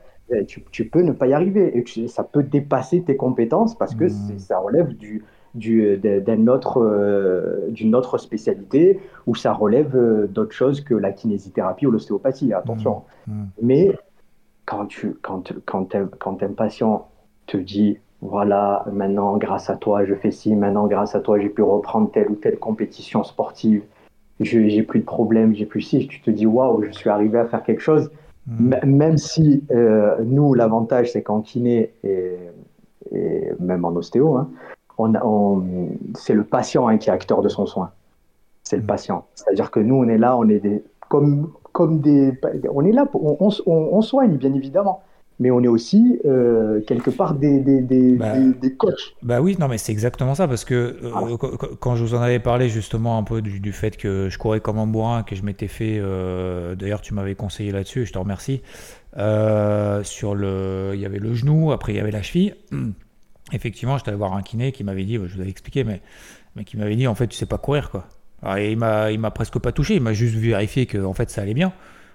[0.46, 4.04] Tu, tu, peux ne pas y arriver et ça peut dépasser tes compétences parce que
[4.04, 4.38] mmh.
[4.38, 9.96] ça relève du, du, d'un autre, d'une autre spécialité ou ça relève
[10.30, 13.04] d'autres choses que la kinésithérapie ou l'ostéopathie, attention.
[13.26, 13.44] Mmh.
[13.62, 13.96] Mais
[14.68, 17.08] quand, tu, quand, quand, quand un patient
[17.46, 21.48] te dit voilà, maintenant grâce à toi je fais ci, maintenant grâce à toi j'ai
[21.48, 23.82] pu reprendre telle ou telle compétition sportive,
[24.40, 27.46] j'ai plus de problème, j'ai plus ci, tu te dis waouh, je suis arrivé à
[27.46, 28.10] faire quelque chose.
[28.46, 28.74] Hmm.
[28.84, 32.36] Même si euh, nous, l'avantage c'est qu'en kiné et,
[33.12, 34.50] et, même en ostéo, hein,
[34.98, 35.62] on,
[36.14, 37.90] c'est le patient hein, qui est acteur de son soin.
[38.64, 38.86] C'est le hmm.
[38.86, 39.24] patient.
[39.34, 42.32] C'est-à-dire que nous, on est là, on est des, comme, comme des,
[42.74, 45.02] on est là, pour, on, on soigne bien évidemment
[45.40, 49.14] mais on est aussi euh, quelque part des, des, des, bah, des, coachs.
[49.22, 51.36] Bah oui, non, mais c'est exactement ça, parce que euh,
[51.78, 54.78] quand je vous en avais parlé justement un peu du, fait que je courais comme
[54.78, 58.62] un bourrin, que je m'étais fait, euh, d'ailleurs tu m'avais conseillé là-dessus, je te remercie,
[59.14, 62.54] sur le, il y avait le genou, après il y avait la cheville.
[63.52, 66.02] Effectivement, j'étais allé voir un kiné qui m'avait dit, je vous avais expliqué, mais,
[66.56, 68.06] mais qui m'avait dit en fait tu sais pas courir quoi.
[68.42, 71.30] Alors, il m'a, il m'a presque pas touché, il m'a juste vérifié que en fait
[71.30, 71.72] ça allait bien.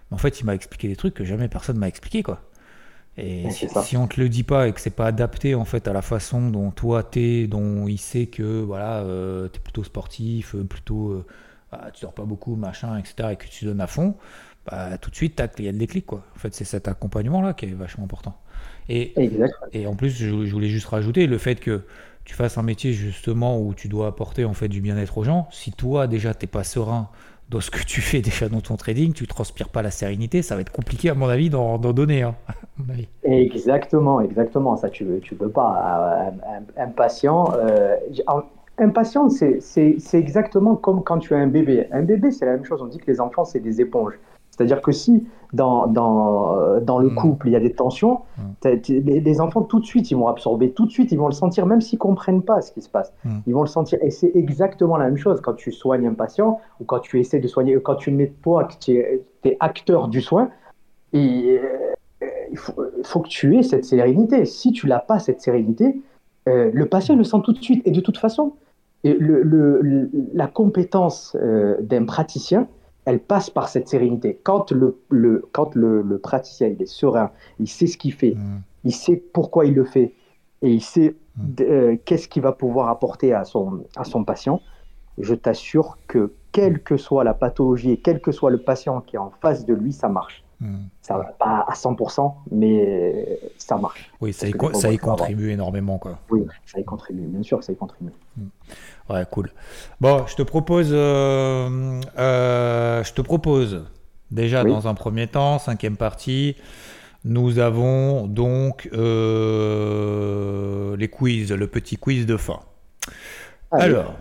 [0.09, 2.41] Mais en fait, il m'a expliqué des trucs que jamais personne m'a expliqué quoi.
[3.15, 5.93] Et si, on te le dit pas et que c'est pas adapté en fait à
[5.93, 10.63] la façon dont toi t'es, dont il sait que voilà, euh, t'es plutôt sportif, euh,
[10.63, 11.25] plutôt euh,
[11.71, 13.29] bah, tu dors pas beaucoup, machin, etc.
[13.33, 14.15] et que tu donnes à fond,
[14.65, 16.25] bah, tout de suite il y a le déclic quoi.
[16.35, 18.35] En fait, c'est cet accompagnement là qui est vachement important.
[18.89, 19.13] Et,
[19.71, 21.83] et en plus, je, voulais juste rajouter le fait que
[22.25, 25.47] tu fasses un métier justement où tu dois apporter en fait du bien-être aux gens.
[25.51, 27.09] Si toi déjà t'es pas serein
[27.49, 30.55] dans ce que tu fais déjà dans ton trading, tu transpires pas la sérénité, ça
[30.55, 32.23] va être compliqué à mon avis d'en donner.
[32.23, 32.35] Hein,
[33.23, 34.75] exactement, exactement.
[34.77, 36.31] Ça, tu tu peux pas.
[36.77, 37.53] impatient.
[37.55, 37.95] Euh,
[38.77, 41.87] impatient, c'est exactement comme quand tu as un bébé.
[41.91, 42.81] Un bébé, c'est la même chose.
[42.81, 44.13] On dit que les enfants, c'est des éponges.
[44.55, 47.15] C'est-à-dire que si dans, dans, euh, dans le mm.
[47.15, 48.69] couple il y a des tensions, mm.
[48.87, 51.65] les, enfants tout de suite ils vont absorber, tout de suite ils vont le sentir,
[51.65, 53.11] même s'ils comprennent pas ce qui se passe.
[53.25, 53.37] Mm.
[53.47, 53.97] Ils vont le sentir.
[54.03, 57.39] Et c'est exactement la même chose quand tu soignes un patient ou quand tu essaies
[57.39, 60.49] de soigner, quand tu mets toi, que tu es, acteur du soin,
[61.13, 64.45] et, euh, il faut, faut, que tu aies cette sérénité.
[64.45, 65.99] Si tu n'as pas cette sérénité,
[66.47, 67.81] euh, le patient le sent tout de suite.
[67.87, 68.53] Et de toute façon,
[69.03, 71.35] le, le, la compétence
[71.81, 72.67] d'un praticien,
[73.05, 74.39] elle passe par cette sérénité.
[74.43, 78.35] Quand le, le quand le, le, praticien il est serein, il sait ce qu'il fait,
[78.35, 78.61] mm.
[78.85, 80.13] il sait pourquoi il le fait,
[80.61, 81.43] et il sait mm.
[81.61, 84.61] euh, qu'est-ce qu'il va pouvoir apporter à son, à son patient,
[85.17, 89.15] je t'assure que quelle que soit la pathologie et quel que soit le patient qui
[89.15, 90.42] est en face de lui, ça marche.
[90.59, 90.85] Mm.
[91.01, 94.11] Ça va pas à 100%, mais ça marche.
[94.21, 95.97] Oui, ça y, ça y contribue énormément.
[95.97, 96.19] Quoi.
[96.29, 98.11] Oui, ça y contribue, bien sûr que ça y contribue.
[99.09, 99.49] Ouais, cool.
[99.99, 103.83] Bon, je te propose, euh, euh, je te propose
[104.31, 106.55] déjà dans un premier temps, cinquième partie,
[107.25, 110.15] nous avons donc euh,
[110.97, 112.61] les quiz, le petit quiz de fin.
[113.71, 114.13] Alors,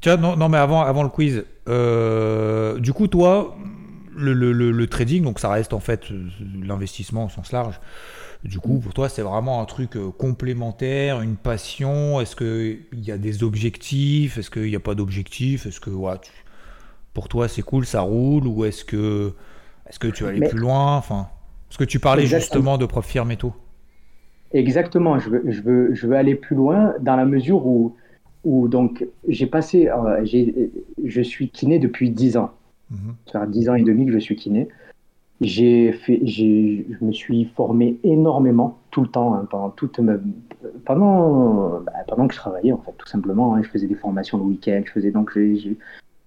[0.00, 3.56] tiens, non, non, mais avant, avant le quiz, du coup, toi,
[4.14, 6.06] le, le, le, trading, donc ça reste en fait
[6.62, 7.80] l'investissement au sens large.
[8.44, 12.20] Du coup, pour toi, c'est vraiment un truc euh, complémentaire, une passion?
[12.20, 14.36] Est-ce qu'il y a des objectifs?
[14.36, 15.66] Est-ce qu'il n'y a pas d'objectifs?
[15.66, 15.90] Est-ce que
[17.14, 18.46] pour toi, c'est cool, ça roule?
[18.46, 19.32] Ou est-ce que,
[19.88, 20.96] est que tu vas aller plus loin?
[20.96, 21.28] Enfin,
[21.68, 23.54] Parce que tu parlais justement de prof firme et tout.
[24.52, 27.96] Exactement, je veux, je, veux, je veux aller plus loin dans la mesure où,
[28.44, 30.24] où donc j'ai passé, euh,
[31.04, 32.52] je suis kiné depuis 10 ans.
[32.92, 33.14] Mhm.
[33.30, 34.68] Ça fait 10 ans et demi que je suis kiné.
[35.40, 40.00] J'ai fait, j'ai, je me suis formé énormément tout le temps, hein, pendant toute
[40.84, 43.54] pendant, bah, pendant que je travaillais en fait, tout simplement.
[43.54, 43.62] Hein.
[43.62, 45.76] je faisais des formations le week-end, je faisais donc j'ai,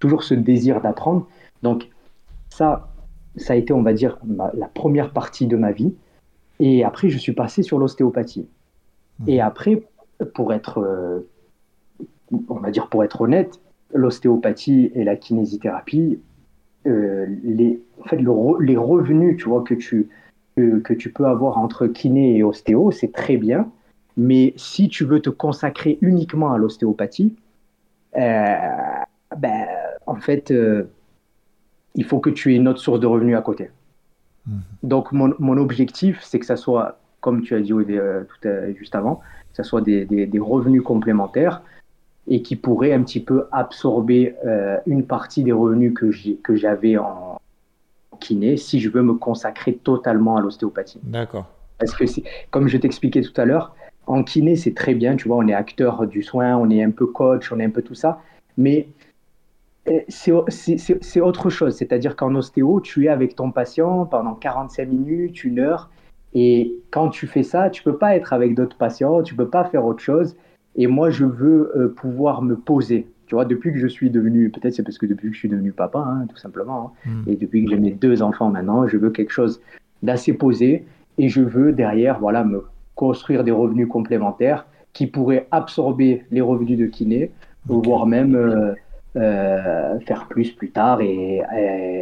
[0.00, 1.26] toujours ce désir d'apprendre.
[1.62, 1.88] Donc
[2.50, 2.88] ça,
[3.36, 5.94] ça a été, on va dire, la première partie de ma vie.
[6.58, 8.48] Et après, je suis passé sur l'ostéopathie.
[9.20, 9.28] Mmh.
[9.28, 9.82] Et après,
[10.34, 11.28] pour être, euh,
[12.48, 13.60] on va dire, pour être honnête,
[13.94, 16.18] l'ostéopathie et la kinésithérapie,
[16.86, 20.08] euh, les, en fait, les revenus tu vois, que, tu,
[20.56, 23.70] que, tu peux avoir entre kiné et ostéo, c'est très bien.
[24.16, 27.34] Mais si tu veux te consacrer uniquement à l'ostéopathie,
[28.16, 28.56] euh,
[29.36, 29.66] ben,
[30.06, 30.84] en fait, euh,
[31.94, 33.70] il faut que tu aies une autre source de revenus à côté.
[34.46, 34.60] Mhm.
[34.82, 39.16] Donc, mon, mon objectif, c'est que ça soit, comme tu as dit tout, juste avant,
[39.16, 41.62] que ça soit des, des, des revenus complémentaires
[42.28, 47.38] et qui pourrait un petit peu absorber euh, une partie des revenus que j'avais en
[48.16, 51.00] kiné si je veux me consacrer totalement à l'ostéopathie.
[51.02, 51.46] D'accord.
[51.78, 52.04] Parce que,
[52.50, 53.74] comme je t'expliquais tout à l'heure,
[54.06, 56.90] en kiné, c'est très bien, tu vois, on est acteur du soin, on est un
[56.90, 58.20] peu coach, on est un peu tout ça,
[58.56, 58.88] mais
[59.88, 61.76] euh, c'est autre chose.
[61.76, 65.90] C'est-à-dire qu'en ostéo, tu es avec ton patient pendant 45 minutes, une heure,
[66.34, 69.64] et quand tu fais ça, tu peux pas être avec d'autres patients, tu peux pas
[69.64, 70.36] faire autre chose.
[70.76, 73.06] Et moi, je veux euh, pouvoir me poser.
[73.26, 75.48] Tu vois, depuis que je suis devenu, peut-être c'est parce que depuis que je suis
[75.48, 77.30] devenu papa, hein, tout simplement, hein, hmm.
[77.30, 79.60] et depuis que j'ai mes deux enfants maintenant, je veux quelque chose
[80.02, 80.84] d'assez posé
[81.18, 82.64] et je veux derrière, voilà, me
[82.94, 87.30] construire des revenus complémentaires qui pourraient absorber les revenus de kiné,
[87.66, 88.72] voire même euh,
[89.16, 91.42] euh, faire plus plus tard et,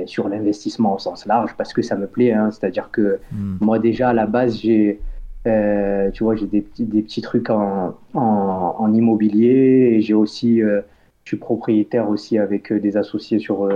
[0.07, 2.33] sur l'investissement au sens large parce que ça me plaît.
[2.33, 3.57] Hein, C'est-à-dire que hmm.
[3.61, 5.01] moi déjà à la base j'ai
[5.47, 10.81] euh, tu vois, j'ai des, des, petits trucs en, en, immobilier et j'ai aussi, euh,
[11.25, 13.69] je suis propriétaire aussi avec euh, des associés sur,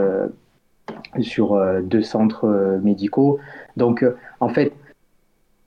[1.20, 3.38] sur deux centres médicaux.
[3.76, 4.04] Donc,
[4.40, 4.72] en fait,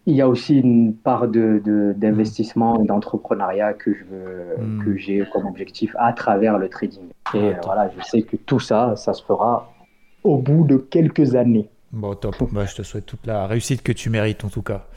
[0.08, 1.62] il y a aussi une part de,
[1.96, 4.84] d'investissement et d'entrepreneuriat que je veux, hmm.
[4.84, 7.04] que j'ai comme objectif à travers le trading.
[7.36, 9.72] Et voilà, je sais que tout ça, ça se fera
[10.24, 11.70] au bout de quelques années.
[11.92, 12.36] Bon, top.
[12.52, 14.88] Bah, je te souhaite toute la réussite que tu mérites en tout cas.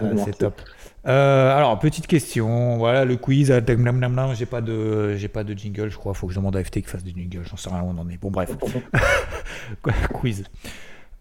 [0.00, 0.60] Euh, c'est top.
[1.06, 2.78] Euh, alors, petite question.
[2.78, 3.50] Voilà, le quiz.
[3.50, 6.14] Euh, j'ai pas de, j'ai pas de jingle, je crois.
[6.14, 7.44] Faut que je demande à FT qu'il fasse des jingles.
[7.44, 8.16] J'en sais rien où on en est.
[8.18, 8.50] Bon, bref.
[10.12, 10.44] quiz.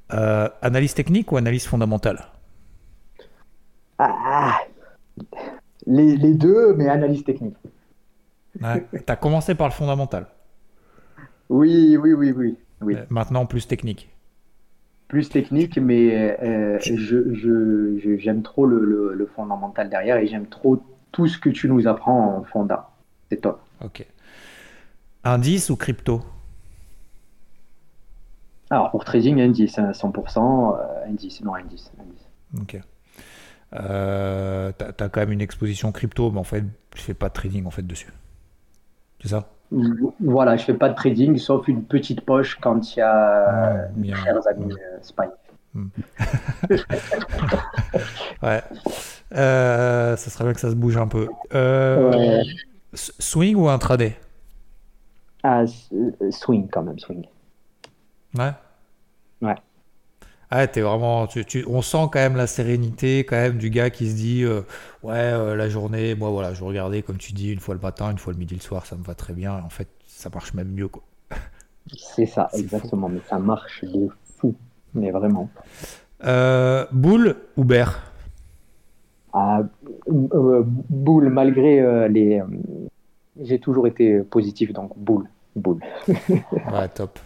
[0.09, 2.19] analyse technique ou analyse fondamentale?
[3.99, 4.59] Ah,
[5.85, 7.55] les, les, deux, mais analyse technique.
[8.59, 10.27] Ouais, tu as commencé par le fondamental.
[11.49, 12.57] Oui, oui, oui, oui.
[12.81, 12.95] oui.
[13.09, 14.10] Maintenant, plus technique
[15.11, 20.81] plus technique, mais euh, je, j'aime trop le, fondamental derrière et j'aime trop
[21.11, 22.91] tout ce que tu nous apprends en fonda.
[23.29, 23.59] C'est top.
[23.83, 24.05] Ok.
[25.25, 26.21] Indice ou crypto?
[28.69, 31.91] Alors pour trading, indice, 100%, hein, euh, indice, non indice.
[32.61, 32.79] Ok.
[33.73, 36.63] Euh, tu as, quand même une exposition crypto, mais en fait,
[36.95, 38.13] je fais pas de trading en fait dessus.
[39.21, 39.49] C'est ça?
[40.19, 44.13] Voilà, je fais pas de trading, sauf une petite poche quand il y a mes
[44.13, 45.23] chers amis Spy.
[45.73, 45.87] Hmm.
[48.43, 48.61] ouais.
[49.33, 51.29] Euh, ça serait bien que ça se bouge un peu.
[51.55, 52.43] Euh,
[52.93, 54.17] swing ou intraday?
[55.43, 55.63] Ah,
[56.29, 57.25] Swing quand même, swing.
[58.37, 58.43] Ouais.
[58.43, 58.51] Ouais.
[60.51, 61.27] Ah, t'es vraiment.
[61.27, 64.61] Tu, on sent quand même la sérénité, quand même, du gars qui se dit euh,
[65.01, 68.17] Ouais, la journée, moi, voilà, je regardais, comme tu dis, une fois le matin, une
[68.17, 69.53] fois le midi, le soir, ça me va très bien.
[69.53, 71.03] En fait, ça marche même mieux, quoi.
[71.97, 73.09] C'est ça, exactement.
[73.09, 74.53] Mais ça marche de fou.
[74.93, 75.49] Mais vraiment.
[76.91, 78.11] boule ou bear
[79.35, 82.39] euh, boule malgré euh, les.
[82.39, 82.45] Euh,
[83.41, 85.79] j'ai toujours été positif, donc boule, boule.
[86.07, 87.17] ouais, top.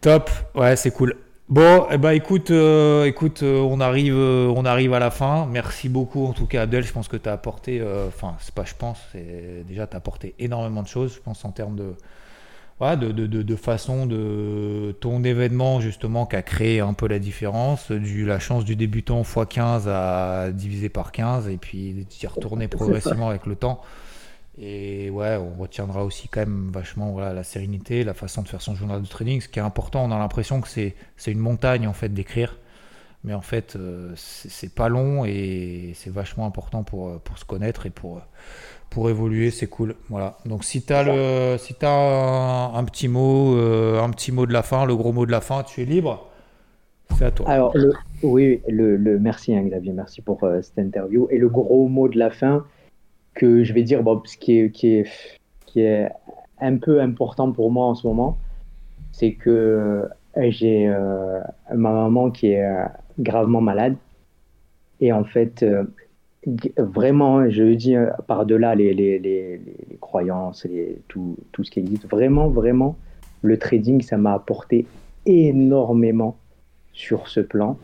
[0.00, 1.14] Top, ouais, c'est cool.
[1.48, 5.46] Bon, eh ben, écoute, écoute on, arrive, on arrive à la fin.
[5.46, 6.82] Merci beaucoup, en tout cas, Abdel.
[6.82, 9.98] Je pense que tu as apporté, enfin, c'est pas je pense, c'est déjà, tu as
[9.98, 11.94] apporté énormément de choses, je pense, en termes de,
[12.80, 17.90] de, de, de, façon de ton événement justement qui a créé un peu la différence,
[17.90, 23.30] du la chance du débutant x15 à diviser par 15 et puis d'y retourner progressivement
[23.30, 23.80] avec le temps.
[24.58, 28.62] Et ouais, on retiendra aussi quand même vachement voilà, la sérénité, la façon de faire
[28.62, 29.40] son journal de trading.
[29.40, 30.94] Ce qui est important, on a l'impression que c'est
[31.26, 32.58] une montagne en fait d'écrire.
[33.24, 37.84] Mais en fait, euh, c'est pas long et c'est vachement important pour, pour se connaître
[37.84, 38.22] et pour,
[38.88, 39.96] pour évoluer, c'est cool.
[40.08, 40.38] Voilà.
[40.46, 44.62] Donc si tu as, le, si un, petit mot, euh, un petit mot de la
[44.62, 46.30] fin, le gros mot de la fin, tu es libre.
[47.16, 47.48] C'est à toi.
[47.48, 47.74] Alors
[48.22, 51.28] oui, le, merci hein, Xavier, merci pour euh, cette interview.
[51.30, 52.64] Et le gros mot de la fin
[53.36, 55.06] que je vais dire, bon, ce qui est, qui est,
[55.66, 56.10] qui est
[56.60, 58.38] un peu important pour moi en ce moment,
[59.12, 60.88] c'est que euh, j'ai
[61.72, 62.68] ma maman qui est
[63.20, 63.96] gravement malade.
[65.00, 65.64] Et en fait,
[66.76, 71.80] vraiment, je dis euh, par-delà les, les, les, les, croyances, et tout, tout ce qui
[71.80, 72.96] existe, vraiment, vraiment,
[73.42, 74.86] le trading, ça m'a apporté
[75.26, 76.36] énormément
[76.92, 77.78] sur ce plan.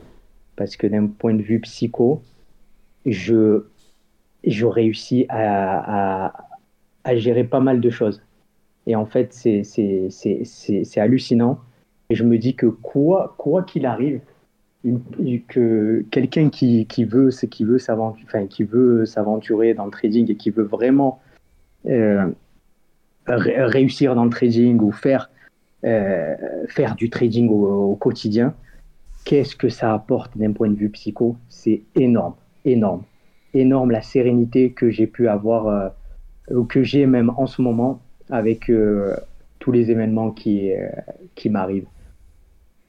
[0.57, 2.23] Parce que d'un point de vue psycho,
[3.05, 3.65] je,
[4.45, 6.33] je réussis à,
[7.15, 8.23] gérer pas mal de choses.
[8.87, 11.59] Et en fait, c'est hallucinant.
[12.11, 13.37] Et je me dis que quoi
[13.67, 14.21] qu'il arrive,
[15.49, 20.51] que quelqu'un qui, veut qui veut s'aventurer qui veut s'aventurer dans le trading et qui
[20.51, 21.21] veut vraiment
[21.87, 22.29] euh,
[23.27, 25.31] réussir dans le trading ou faire
[25.85, 26.35] euh,
[26.69, 28.55] faire du trading au, quotidien
[29.25, 31.37] qu'est-ce que ça apporte d'un point de vue psycho?
[31.49, 32.35] C'est énorme
[32.65, 33.05] énorme
[33.55, 35.89] énorme la sérénité que j'ai pu avoir euh,
[36.51, 38.01] ou que j'ai même en ce moment
[38.31, 38.71] avec
[39.59, 40.71] tous les événements qui
[41.35, 41.87] qui m'arrivent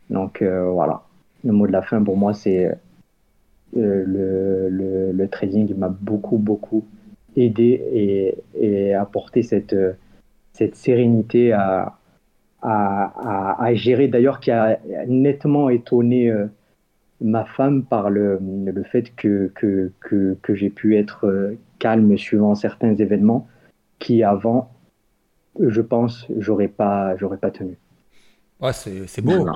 [0.10, 1.04] donc voilà
[1.44, 6.86] le mot de la fin pour moi, c'est euh, le, le, trading m'a beaucoup, beaucoup
[7.36, 9.76] aidé et, et apporté cette,
[10.54, 11.98] cette sérénité à,
[12.62, 14.08] à, à, gérer.
[14.08, 16.48] D'ailleurs, qui a nettement étonné euh,
[17.22, 22.18] ma femme par le, le fait que, que, que, que j'ai pu être euh, calme
[22.18, 23.48] suivant certains événements
[24.00, 24.72] qui avant,
[25.60, 27.78] je pense, j'aurais pas, j'aurais pas tenu.
[28.60, 29.48] Ouais, c'est beau.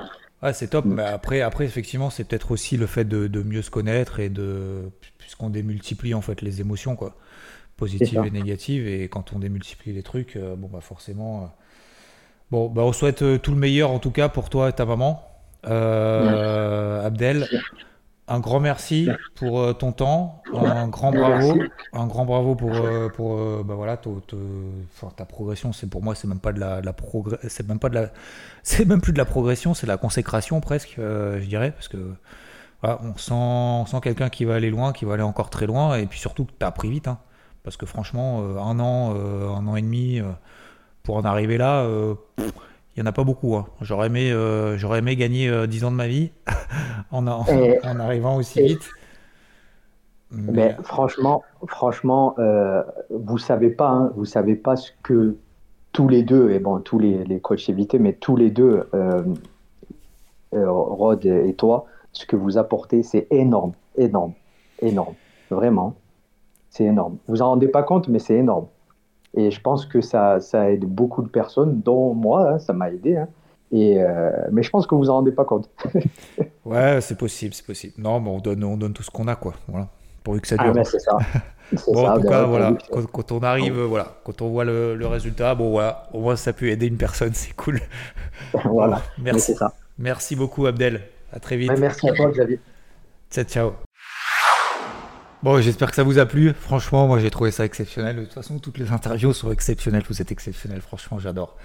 [0.42, 0.84] Ouais, c'est top.
[0.84, 0.94] Mm.
[0.94, 4.90] Mais après, après, effectivement, c'est peut-être aussi le fait de, mieux se connaître et de.
[5.18, 7.16] Puisqu'on démultiplie en fait les émotions, quoi.
[7.76, 8.86] Positives et négatives.
[8.88, 11.42] Et quand on démultiplie les trucs, euh, bon, bah forcément.
[11.42, 11.46] Euh,
[12.50, 14.84] bon, bah on souhaite euh, tout le meilleur en tout cas pour toi et ta
[14.84, 15.22] maman.
[15.64, 17.48] Abdel,
[18.28, 21.58] un grand merci pour euh, ton temps, un grand bravo,
[21.94, 25.72] un grand bravo pour euh, pour euh, bah voilà ta progression.
[25.72, 26.82] C'est pour moi c'est même pas de la,
[27.48, 28.10] c'est même pas de la,
[28.62, 32.14] c'est même plus de la progression, c'est de la consécration presque, je dirais, parce que
[32.82, 35.96] on sent on sent quelqu'un qui va aller loin, qui va aller encore très loin,
[35.96, 37.18] et puis surtout que tu as appris vite, hein.
[37.64, 40.20] parce que franchement un an, un an et demi
[41.02, 41.88] pour en arriver là
[42.98, 43.54] il n'y en a pas beaucoup.
[43.54, 43.66] Hein.
[43.80, 46.32] J'aurais aimé, euh, j'aurais aimé gagner euh, 10 ans de ma vie
[47.12, 47.44] en, en,
[48.00, 48.90] arrivant aussi vite.
[50.32, 55.36] Mais, franchement, franchement, euh, vous savez pas, hein, vous savez pas ce que
[55.92, 59.22] tous les deux, et bon, tous les, les coachs évités, mais tous les deux, euh,
[60.52, 64.32] Rod et toi, ce que vous apportez, c'est énorme, énorme,
[64.82, 65.14] énorme,
[65.50, 65.94] vraiment,
[66.68, 67.18] c'est énorme.
[67.28, 68.66] Vous en rendez pas compte, mais c'est énorme.
[69.34, 72.90] Et je pense que ça, ça aide beaucoup de personnes, dont moi, hein, ça m'a
[72.90, 73.16] aidé.
[73.16, 73.28] Hein.
[73.70, 75.68] Et euh, mais je pense que vous vous en rendez pas compte.
[76.64, 77.94] ouais, c'est possible, c'est possible.
[77.98, 79.54] Non, mais on donne, on donne tout ce qu'on a, quoi.
[79.68, 79.88] Voilà.
[80.24, 80.74] Pourvu que ça ah, dure.
[80.78, 81.16] Ah, c'est ça.
[81.86, 82.72] Bon, en tout cas, voilà,
[83.12, 86.68] quand, on arrive, voilà, quand on voit le, résultat, bon, voilà, au moins ça peut
[86.68, 87.80] aider une personne, c'est cool.
[88.64, 89.54] voilà, merci.
[89.54, 89.74] Ça.
[89.98, 91.02] Merci beaucoup, Abdel.
[91.30, 91.70] À très vite.
[91.78, 92.58] merci à toi, Xavier.
[93.30, 93.72] Ciao, ciao.
[95.44, 96.52] Bon, j'espère que ça vous a plu.
[96.52, 98.16] Franchement, moi j'ai trouvé ça exceptionnel.
[98.16, 100.02] De toute façon, toutes les interviews sont exceptionnelles.
[100.08, 100.80] Vous êtes exceptionnel.
[100.80, 101.56] Franchement, j'adore.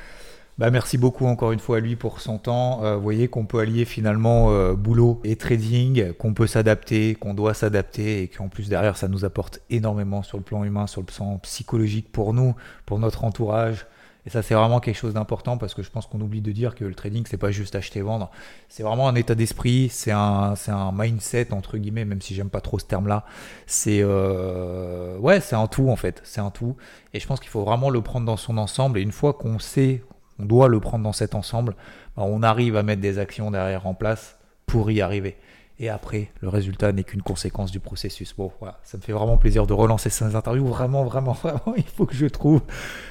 [0.59, 2.83] Bah, merci beaucoup encore une fois à lui pour son temps.
[2.83, 7.33] Euh, vous voyez qu'on peut allier finalement euh, boulot et trading, qu'on peut s'adapter, qu'on
[7.33, 11.01] doit s'adapter et qu'en plus derrière ça nous apporte énormément sur le plan humain, sur
[11.01, 12.53] le plan psychologique pour nous,
[12.85, 13.87] pour notre entourage.
[14.25, 16.75] Et ça c'est vraiment quelque chose d'important parce que je pense qu'on oublie de dire
[16.75, 18.31] que le trading c'est pas juste acheter et vendre,
[18.69, 22.49] c'est vraiment un état d'esprit, c'est un, c'est un mindset entre guillemets, même si j'aime
[22.49, 23.25] pas trop ce terme-là.
[23.67, 26.75] C'est euh, ouais, c'est un tout en fait, c'est un tout.
[27.13, 28.97] Et je pense qu'il faut vraiment le prendre dans son ensemble.
[28.99, 30.03] Et une fois qu'on sait
[30.39, 31.75] on doit le prendre dans cet ensemble,
[32.15, 35.37] bah, on arrive à mettre des actions derrière en place pour y arriver.
[35.79, 38.35] Et après, le résultat n'est qu'une conséquence du processus.
[38.35, 40.67] Bon, voilà, ça me fait vraiment plaisir de relancer ces interviews.
[40.67, 42.61] Vraiment, vraiment, vraiment, il faut que je trouve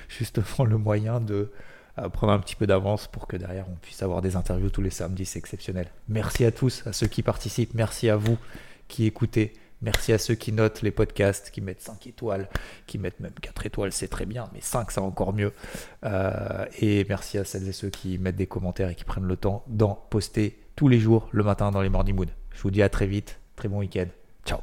[0.08, 1.50] justement le moyen de
[1.98, 4.82] euh, prendre un petit peu d'avance pour que derrière on puisse avoir des interviews tous
[4.82, 5.26] les samedis.
[5.26, 5.88] C'est exceptionnel.
[6.08, 7.74] Merci à tous, à ceux qui participent.
[7.74, 8.38] Merci à vous
[8.88, 9.52] qui écoutez.
[9.82, 12.48] Merci à ceux qui notent les podcasts, qui mettent 5 étoiles,
[12.86, 15.52] qui mettent même 4 étoiles, c'est très bien, mais 5 c'est encore mieux.
[16.04, 19.36] Euh, et merci à celles et ceux qui mettent des commentaires et qui prennent le
[19.36, 22.30] temps d'en poster tous les jours le matin dans les Morning Mood.
[22.62, 24.06] Je vous dis à très vite, très bon week-end.
[24.46, 24.60] Ciao